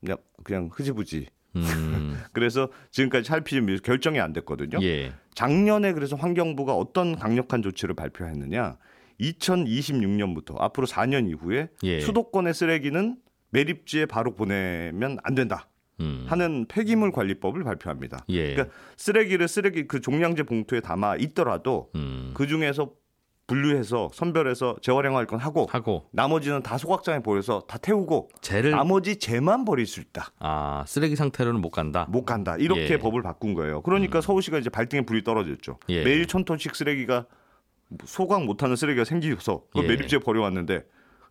그냥 0.02 0.18
그냥 0.44 0.70
흐지부지. 0.72 1.28
음. 1.56 2.18
그래서 2.34 2.70
지금까지 2.92 3.28
살피지 3.28 3.82
결정이 3.82 4.20
안 4.20 4.34
됐거든요. 4.34 4.80
예. 4.84 5.14
작년에 5.34 5.94
그래서 5.94 6.16
환경부가 6.16 6.76
어떤 6.76 7.16
강력한 7.18 7.62
조치를 7.62 7.96
발표했느냐? 7.96 8.78
2026년부터 9.20 10.60
앞으로 10.60 10.86
4년 10.88 11.30
이후에 11.30 11.70
예. 11.84 12.02
수도권의 12.02 12.54
쓰레기는 12.54 13.18
매립지에 13.52 14.06
바로 14.06 14.36
보내면 14.36 15.18
안 15.24 15.36
된다 15.36 15.70
음. 16.02 16.26
하는 16.28 16.66
폐기물 16.68 17.12
관리법을 17.12 17.64
발표합니다. 17.64 18.26
예. 18.30 18.54
그러니까 18.54 18.76
쓰레기를 18.98 19.48
쓰레기 19.48 19.88
그 19.88 20.02
종량제 20.02 20.44
봉투에 20.44 20.82
담아 20.82 21.16
있더라도 21.18 21.90
음. 21.96 22.32
그 22.34 22.48
중에서 22.48 22.92
분류해서 23.48 24.10
선별해서 24.14 24.78
재활용할 24.82 25.28
건 25.28 25.40
하고 25.40 25.68
하고 25.70 26.08
나머지는 26.12 26.64
다 26.64 26.78
소각장에 26.78 27.20
버려서 27.20 27.62
다 27.68 27.78
태우고 27.78 28.30
재를 28.42 28.72
나머지 28.72 29.18
재만 29.18 29.66
버릴 29.66 29.86
수 29.86 30.00
있다. 30.00 30.32
아 30.40 30.84
쓰레기 30.88 31.16
상태로는 31.16 31.62
못 31.62 31.70
간다. 31.70 32.08
못 32.10 32.26
간다. 32.26 32.56
이렇게 32.58 32.94
예. 32.94 32.98
법을 32.98 33.22
바꾼 33.22 33.54
거예요. 33.54 33.82
그러니까 33.82 34.22
서울시가 34.22 34.58
이제 34.58 34.70
발등에 34.70 35.02
불이 35.02 35.24
떨어졌죠. 35.24 35.78
예. 35.90 36.04
매일 36.04 36.26
천 36.26 36.44
톤씩 36.44 36.76
쓰레기가 36.76 37.26
소각 38.06 38.46
못하는 38.46 38.76
쓰레기가 38.76 39.06
생기서 39.06 39.64
그 39.74 39.84
예. 39.84 39.88
매립지에 39.88 40.20
버려왔는데 40.20 40.84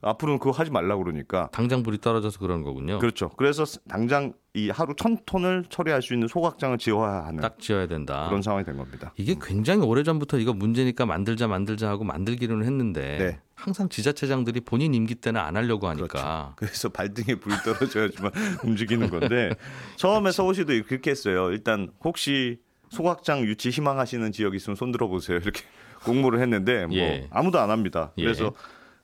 앞으로는 0.04 0.38
그거 0.38 0.50
하지 0.50 0.70
말라 0.70 0.96
그러니까 0.96 1.48
당장 1.52 1.82
불이 1.82 1.98
떨어져서 1.98 2.38
그런 2.38 2.62
거군요. 2.62 2.98
그렇죠. 2.98 3.30
그래서 3.30 3.64
당장 3.88 4.32
이 4.52 4.70
하루 4.70 4.94
천 4.96 5.18
톤을 5.26 5.64
처리할 5.68 6.00
수 6.02 6.14
있는 6.14 6.28
소각장을 6.28 6.78
지어야 6.78 7.24
하는 7.24 7.40
딱 7.40 7.58
지어야 7.58 7.86
된다. 7.86 8.26
그런 8.28 8.42
상황이 8.42 8.64
된 8.64 8.76
겁니다. 8.76 9.12
이게 9.16 9.34
굉장히 9.40 9.84
오래 9.84 10.02
전부터 10.02 10.38
이거 10.38 10.52
문제니까 10.52 11.06
만들자 11.06 11.48
만들자 11.48 11.88
하고 11.88 12.04
만들기로는 12.04 12.64
했는데 12.64 13.18
네. 13.18 13.40
항상 13.54 13.88
지자체장들이 13.88 14.60
본인 14.60 14.94
임기 14.94 15.16
때는 15.16 15.40
안 15.40 15.56
하려고 15.56 15.88
하니까 15.88 16.54
그래서 16.56 16.88
발등에 16.88 17.36
불이 17.36 17.54
떨어져야지만 17.64 18.30
움직이는 18.62 19.10
건데 19.10 19.50
처음에 19.96 20.30
서울시도 20.30 20.72
그렇게 20.86 21.10
했어요. 21.10 21.50
일단 21.50 21.90
혹시 22.04 22.58
소각장 22.90 23.40
유치 23.40 23.70
희망하시는 23.70 24.30
지역 24.32 24.54
있으면 24.54 24.76
손 24.76 24.92
들어 24.92 25.08
보세요. 25.08 25.38
이렇게 25.42 25.62
공모를 26.04 26.40
했는데 26.40 26.86
뭐 26.86 26.96
예. 26.96 27.28
아무도 27.30 27.58
안 27.58 27.70
합니다. 27.70 28.12
예. 28.18 28.22
그래서 28.22 28.52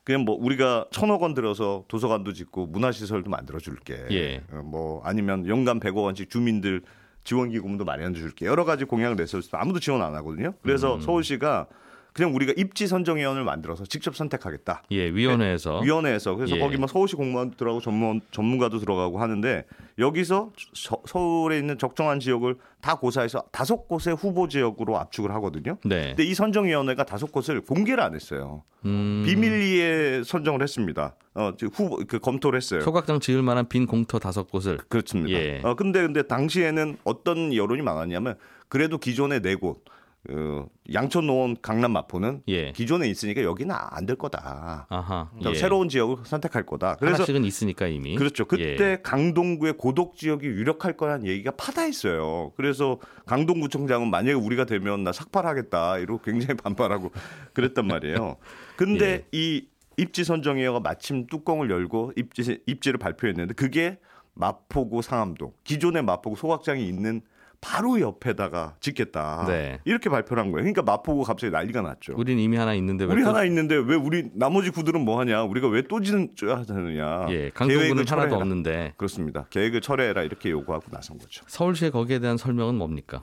그냥 0.03 0.21
뭐 0.21 0.35
우리가 0.35 0.85
천억 0.91 1.21
원 1.21 1.33
들어서 1.33 1.85
도서관도 1.87 2.33
짓고 2.33 2.67
문화시설도 2.67 3.29
만들어 3.29 3.59
줄게. 3.59 4.05
예. 4.11 4.43
어, 4.51 4.61
뭐 4.63 5.01
아니면 5.03 5.47
연간 5.47 5.79
100억 5.79 6.03
원씩 6.03 6.29
주민들 6.29 6.81
지원 7.23 7.49
기금도 7.49 7.85
마련해 7.85 8.17
줄게. 8.17 8.47
여러 8.47 8.65
가지 8.65 8.85
공약을 8.85 9.15
냈을 9.15 9.41
때 9.41 9.49
아무도 9.53 9.79
지원 9.79 10.01
안 10.01 10.15
하거든요. 10.15 10.53
그래서 10.63 10.95
음. 10.95 11.01
서울시가 11.01 11.67
그냥 12.13 12.35
우리가 12.35 12.53
입지 12.57 12.87
선정위원을 12.87 13.43
만들어서 13.43 13.85
직접 13.85 14.15
선택하겠다. 14.15 14.83
예 14.91 15.09
위원회에서 15.09 15.79
위원회에서 15.79 16.35
그래서 16.35 16.57
예. 16.57 16.59
거기 16.59 16.77
뭐 16.77 16.87
서울시 16.87 17.15
공무원도 17.15 17.55
들어가고 17.55 17.81
전문 17.81 18.21
전문가도 18.31 18.79
들어가고 18.79 19.19
하는데 19.19 19.63
여기서 19.97 20.51
서, 20.73 20.97
서울에 21.05 21.57
있는 21.57 21.77
적정한 21.77 22.19
지역을 22.19 22.55
다 22.81 22.95
고사해서 22.95 23.45
다섯 23.51 23.87
곳의 23.87 24.15
후보 24.15 24.49
지역으로 24.49 24.97
압축을 24.97 25.31
하거든요. 25.35 25.77
네 25.85 26.07
근데 26.07 26.23
이 26.23 26.33
선정위원회가 26.33 27.05
다섯 27.05 27.31
곳을 27.31 27.61
공개를 27.61 28.03
안 28.03 28.13
했어요. 28.13 28.63
음, 28.85 29.23
비밀리에 29.25 30.23
선정을 30.23 30.61
했습니다. 30.61 31.15
어, 31.33 31.53
즉 31.57 31.71
후보 31.73 32.03
그 32.07 32.19
검토를 32.19 32.57
했어요. 32.57 32.81
소각장 32.81 33.21
지을 33.21 33.41
만한 33.41 33.69
빈 33.69 33.85
공터 33.85 34.19
다섯 34.19 34.51
곳을 34.51 34.77
그렇습니다. 34.89 35.39
예. 35.39 35.61
어, 35.63 35.75
근데 35.75 36.01
근데 36.01 36.23
당시에는 36.23 36.97
어떤 37.05 37.53
여론이 37.53 37.81
많았냐면 37.83 38.35
그래도 38.67 38.97
기존의 38.97 39.41
네 39.41 39.55
곳, 39.55 39.83
어, 40.29 40.67
양천 40.93 41.25
노원 41.25 41.57
강남 41.63 41.93
마포는 41.93 42.43
예 42.47 42.71
기존에 42.73 43.09
있으니까 43.09 43.41
여기는 43.41 43.73
안 43.75 44.05
될 44.05 44.15
거다. 44.17 44.85
아하 44.89 45.29
그러니까 45.31 45.51
예. 45.51 45.55
새로운 45.55 45.89
지역을 45.89 46.17
선택할 46.25 46.65
거다. 46.65 46.97
그래서 46.97 47.15
하나씩은 47.15 47.43
있으니까 47.43 47.87
이미 47.87 48.15
그렇죠. 48.15 48.45
그때 48.45 48.77
예. 48.79 48.99
강동구의 49.01 49.73
고독 49.77 50.15
지역이 50.15 50.45
유력할 50.45 50.95
거라는 50.95 51.25
얘기가 51.25 51.51
파다했어요. 51.51 52.51
그래서 52.55 52.99
강동구청장은 53.25 54.11
만약에 54.11 54.33
우리가 54.33 54.65
되면 54.65 55.03
나 55.03 55.11
삭발하겠다 55.11 55.97
이러고 55.99 56.21
굉장히 56.21 56.55
반발하고 56.55 57.11
그랬단 57.53 57.87
말이에요. 57.87 58.37
근데 58.77 59.05
예. 59.05 59.25
이 59.31 59.67
입지 59.97 60.23
선정위원회가 60.23 60.79
마침 60.81 61.25
뚜껑을 61.27 61.69
열고 61.71 62.13
입지 62.15 62.59
입지를 62.67 62.99
발표했는데 62.99 63.55
그게 63.55 63.97
마포구 64.33 65.01
상암동 65.01 65.53
기존의 65.63 66.03
마포구 66.03 66.35
소각장이 66.37 66.87
있는 66.87 67.21
바로 67.61 68.01
옆에다가 68.01 68.75
짓겠다. 68.79 69.45
네. 69.47 69.79
이렇게 69.85 70.09
발표를 70.09 70.41
한 70.41 70.51
거예요. 70.51 70.63
그러니까 70.63 70.81
마포구 70.81 71.23
갑자기 71.23 71.51
난리가 71.51 71.81
났죠. 71.81 72.13
우린 72.17 72.39
이미 72.39 72.57
하나 72.57 72.73
있는데 72.73 73.05
왜 73.05 73.13
우리 73.13 73.21
또- 73.23 73.29
하나 73.29 73.43
있는데 73.45 73.75
왜 73.75 73.95
우리 73.95 74.29
나머지 74.33 74.71
구들은 74.71 74.99
뭐 75.01 75.19
하냐? 75.19 75.43
우리가 75.43 75.67
왜 75.67 75.83
또 75.83 76.01
짓어야 76.01 76.63
되느냐? 76.63 77.27
예 77.29 77.51
강동구는 77.53 78.05
하나도. 78.07 78.35
없는데 78.35 78.93
그렇습니다. 78.97 79.45
계획을 79.51 79.81
철회해라 79.81 80.23
이렇게 80.23 80.49
요구하고 80.49 80.85
나선 80.89 81.17
거죠. 81.19 81.43
서울시의 81.47 81.91
거기에 81.91 82.17
대한 82.19 82.37
설명은 82.37 82.75
뭡니까? 82.75 83.21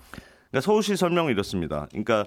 그러니까 0.51 0.61
서울시 0.64 0.96
설명은 0.96 1.33
이렇습니다. 1.33 1.87
그러니까 1.90 2.24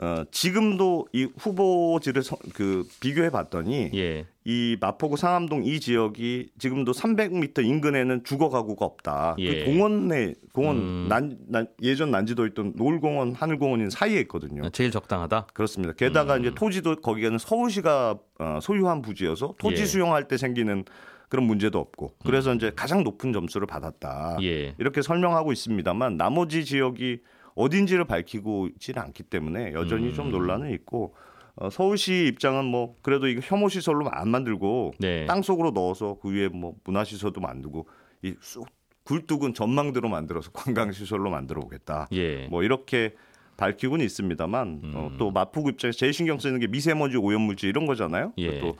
어, 0.00 0.22
지금도 0.30 1.08
이 1.12 1.28
후보지를 1.38 2.22
서- 2.22 2.36
그 2.54 2.84
비교해 3.00 3.30
봤더니 3.30 3.90
예 3.94 4.26
이 4.44 4.78
마포구 4.80 5.18
상암동 5.18 5.64
이 5.66 5.78
지역이 5.78 6.48
지금도 6.58 6.92
300m 6.92 7.66
인근에는 7.66 8.24
주거 8.24 8.48
가구가 8.48 8.86
없다. 8.86 9.34
예. 9.40 9.58
그 9.58 9.64
공원에 9.66 10.32
공원 10.54 10.76
음. 10.78 11.06
난, 11.06 11.36
난- 11.48 11.66
예전 11.82 12.10
난지도 12.10 12.46
있던 12.46 12.72
노을공원, 12.76 13.34
하늘공원인 13.34 13.90
사이에 13.90 14.20
있거든요. 14.20 14.70
제일 14.70 14.90
적당하다. 14.90 15.48
그렇습니다. 15.52 15.92
게다가 15.92 16.36
음. 16.36 16.40
이제 16.40 16.52
토지도 16.54 16.96
거기에는 16.96 17.36
서울시가 17.36 18.18
어, 18.38 18.58
소유한 18.62 19.02
부지여서 19.02 19.56
토지 19.58 19.82
예. 19.82 19.84
수용할 19.84 20.28
때 20.28 20.38
생기는 20.38 20.84
그런 21.28 21.44
문제도 21.44 21.78
없고 21.78 22.14
그래서 22.24 22.54
이제 22.54 22.72
가장 22.74 23.04
높은 23.04 23.34
점수를 23.34 23.66
받았다. 23.66 24.36
음. 24.38 24.42
예 24.44 24.74
이렇게 24.78 25.02
설명하고 25.02 25.52
있습니다만 25.52 26.16
나머지 26.16 26.64
지역이 26.64 27.18
어딘지를 27.58 28.04
밝히고 28.04 28.68
있지는 28.74 29.02
않기 29.02 29.24
때문에 29.24 29.72
여전히 29.72 30.08
음. 30.08 30.14
좀 30.14 30.30
논란은 30.30 30.70
있고 30.74 31.14
어, 31.56 31.70
서울시 31.70 32.26
입장은 32.32 32.64
뭐 32.64 32.94
그래도 33.02 33.26
이거 33.26 33.40
혐오 33.42 33.68
시설로 33.68 34.08
안 34.10 34.28
만들고 34.28 34.94
네. 34.98 35.26
땅 35.26 35.42
속으로 35.42 35.72
넣어서 35.72 36.16
그 36.22 36.30
위에 36.32 36.48
뭐 36.48 36.74
문화 36.84 37.02
시설도 37.04 37.40
만들고 37.40 37.88
이 38.22 38.34
쑥- 38.40 38.66
굴뚝은 39.04 39.54
전망대로 39.54 40.08
만들어서 40.08 40.50
관광 40.52 40.92
시설로 40.92 41.30
만들어 41.30 41.60
오겠다. 41.64 42.08
예. 42.12 42.46
뭐 42.48 42.62
이렇게 42.62 43.14
밝히고는 43.56 44.04
있습니다만 44.04 44.82
어, 44.94 45.08
음. 45.10 45.16
또 45.18 45.30
마포구 45.32 45.70
입장에서 45.70 45.98
제일 45.98 46.12
신경 46.12 46.38
쓰는 46.38 46.60
게 46.60 46.66
미세먼지 46.68 47.16
오염물질 47.16 47.70
이런 47.70 47.86
거잖아요. 47.86 48.34
예. 48.38 48.60
또 48.60 48.76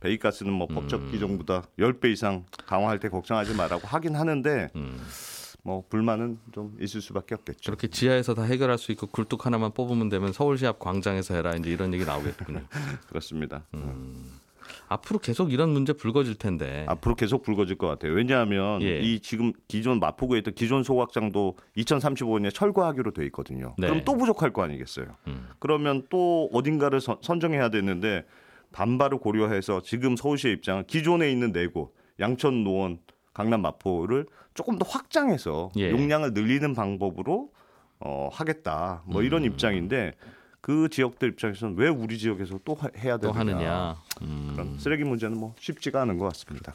배기가스는 0.00 0.52
뭐 0.52 0.66
법적 0.68 1.02
음. 1.02 1.10
기준보다 1.12 1.64
10배 1.78 2.06
이상 2.12 2.44
강화할 2.66 2.98
때 2.98 3.08
걱정하지 3.08 3.54
말라고 3.54 3.86
하긴 3.86 4.16
하는데 4.16 4.68
음. 4.74 4.96
뭐 5.62 5.84
불만은 5.88 6.38
좀 6.52 6.76
있을 6.80 7.00
수밖에 7.00 7.34
없겠죠. 7.34 7.60
저렇게 7.60 7.88
지하에서 7.88 8.34
다 8.34 8.42
해결할 8.42 8.78
수 8.78 8.92
있고 8.92 9.06
굴뚝 9.06 9.46
하나만 9.46 9.72
뽑으면 9.72 10.08
되면 10.08 10.32
서울시 10.32 10.66
앞 10.66 10.78
광장에서 10.78 11.34
해라 11.34 11.54
이제 11.56 11.70
이런 11.70 11.92
얘기 11.92 12.04
나오겠군요. 12.04 12.62
그렇습니다. 13.08 13.64
앞으로 14.88 15.18
계속 15.18 15.52
이런 15.52 15.70
문제 15.70 15.92
불거질 15.92 16.36
텐데. 16.36 16.84
앞으로 16.88 17.14
계속 17.14 17.42
불거질 17.42 17.76
것 17.76 17.86
같아요. 17.86 18.12
왜냐하면 18.12 18.82
예. 18.82 19.00
이 19.00 19.20
지금 19.20 19.52
기존 19.66 20.00
마포구에 20.00 20.38
있던 20.40 20.54
기존 20.54 20.82
소각장도 20.82 21.56
2035년에 21.76 22.52
철거하기로 22.54 23.12
돼 23.12 23.24
있거든요. 23.26 23.74
네. 23.78 23.88
그럼 23.88 24.04
또 24.04 24.16
부족할 24.16 24.52
거 24.52 24.62
아니겠어요. 24.62 25.06
음. 25.26 25.48
그러면 25.58 26.06
또 26.08 26.48
어딘가를 26.52 27.00
선, 27.00 27.16
선정해야 27.20 27.70
되는데 27.70 28.24
반발을 28.72 29.18
고려해서 29.18 29.82
지금 29.82 30.16
서울시의 30.16 30.54
입장은 30.54 30.84
기존에 30.86 31.30
있는 31.30 31.52
네 31.52 31.66
곳, 31.66 31.94
양천, 32.20 32.64
노원, 32.64 32.98
강남, 33.38 33.62
마포를 33.62 34.26
조금 34.54 34.78
더 34.78 34.84
확장해서 34.88 35.70
예. 35.76 35.92
용량을 35.92 36.32
늘리는 36.32 36.74
방법으로 36.74 37.50
어, 38.00 38.28
하겠다. 38.32 39.02
뭐 39.06 39.22
이런 39.22 39.42
음. 39.42 39.46
입장인데 39.46 40.14
그 40.60 40.88
지역들 40.90 41.28
입장에서는 41.30 41.76
왜 41.78 41.88
우리 41.88 42.18
지역에서 42.18 42.58
또 42.64 42.74
하- 42.74 42.88
해야 42.98 43.16
또 43.16 43.30
되느냐. 43.32 43.54
하느냐. 43.54 43.96
음. 44.22 44.50
그런 44.52 44.78
쓰레기 44.80 45.04
문제는 45.04 45.38
뭐 45.38 45.54
쉽지가 45.60 46.02
않은 46.02 46.18
것 46.18 46.24
같습니다. 46.32 46.72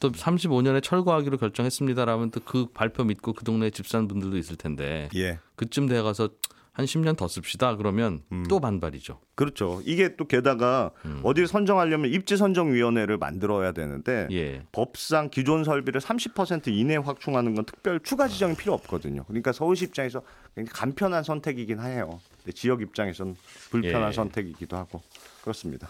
또 0.00 0.12
35년에 0.12 0.82
철거하기로 0.82 1.38
결정했습니다라면 1.38 2.30
또 2.30 2.40
그 2.44 2.66
발표 2.74 3.02
믿고 3.04 3.32
그 3.32 3.44
동네 3.44 3.70
집산 3.70 4.06
분들도 4.06 4.36
있을 4.36 4.56
텐데 4.56 5.08
예. 5.14 5.38
그쯤 5.56 5.86
돼 5.88 6.02
가서 6.02 6.28
한 6.76 6.84
10년 6.84 7.16
더 7.16 7.26
씁시다 7.26 7.76
그러면 7.76 8.20
음. 8.32 8.44
또 8.50 8.60
반발이죠. 8.60 9.18
그렇죠. 9.34 9.80
이게 9.86 10.14
또 10.16 10.26
게다가 10.26 10.90
음. 11.06 11.20
어디를 11.22 11.48
선정하려면 11.48 12.10
입지 12.10 12.36
선정 12.36 12.74
위원회를 12.74 13.16
만들어야 13.16 13.72
되는데 13.72 14.28
예. 14.30 14.62
법상 14.72 15.30
기존 15.30 15.64
설비를 15.64 16.02
30% 16.02 16.68
이내 16.68 16.96
확충하는 16.96 17.54
건 17.54 17.64
특별 17.64 17.98
추가 18.00 18.28
지정이 18.28 18.56
필요 18.56 18.74
없거든요. 18.74 19.24
그러니까 19.24 19.52
서울시 19.52 19.86
입장에서 19.86 20.20
굉장히 20.54 20.74
간편한 20.74 21.22
선택이긴 21.22 21.80
해요. 21.80 22.20
지역 22.54 22.82
입장에서는 22.82 23.36
불편한 23.70 24.10
예. 24.10 24.12
선택이기도 24.12 24.76
하고 24.76 25.00
그렇습니다. 25.40 25.88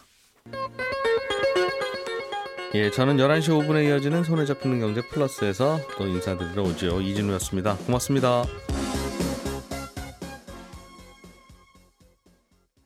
예, 2.75 2.90
저는 2.92 3.16
11시 3.16 3.49
5분에 3.49 3.88
이어지는 3.88 4.22
손에 4.22 4.44
잡히는 4.44 4.79
경제 4.79 5.01
플러스에서 5.01 5.81
또 5.99 6.07
인사드리러 6.07 6.62
오죠. 6.62 7.01
이진우였습니다. 7.01 7.77
고맙습니다. 7.79 8.44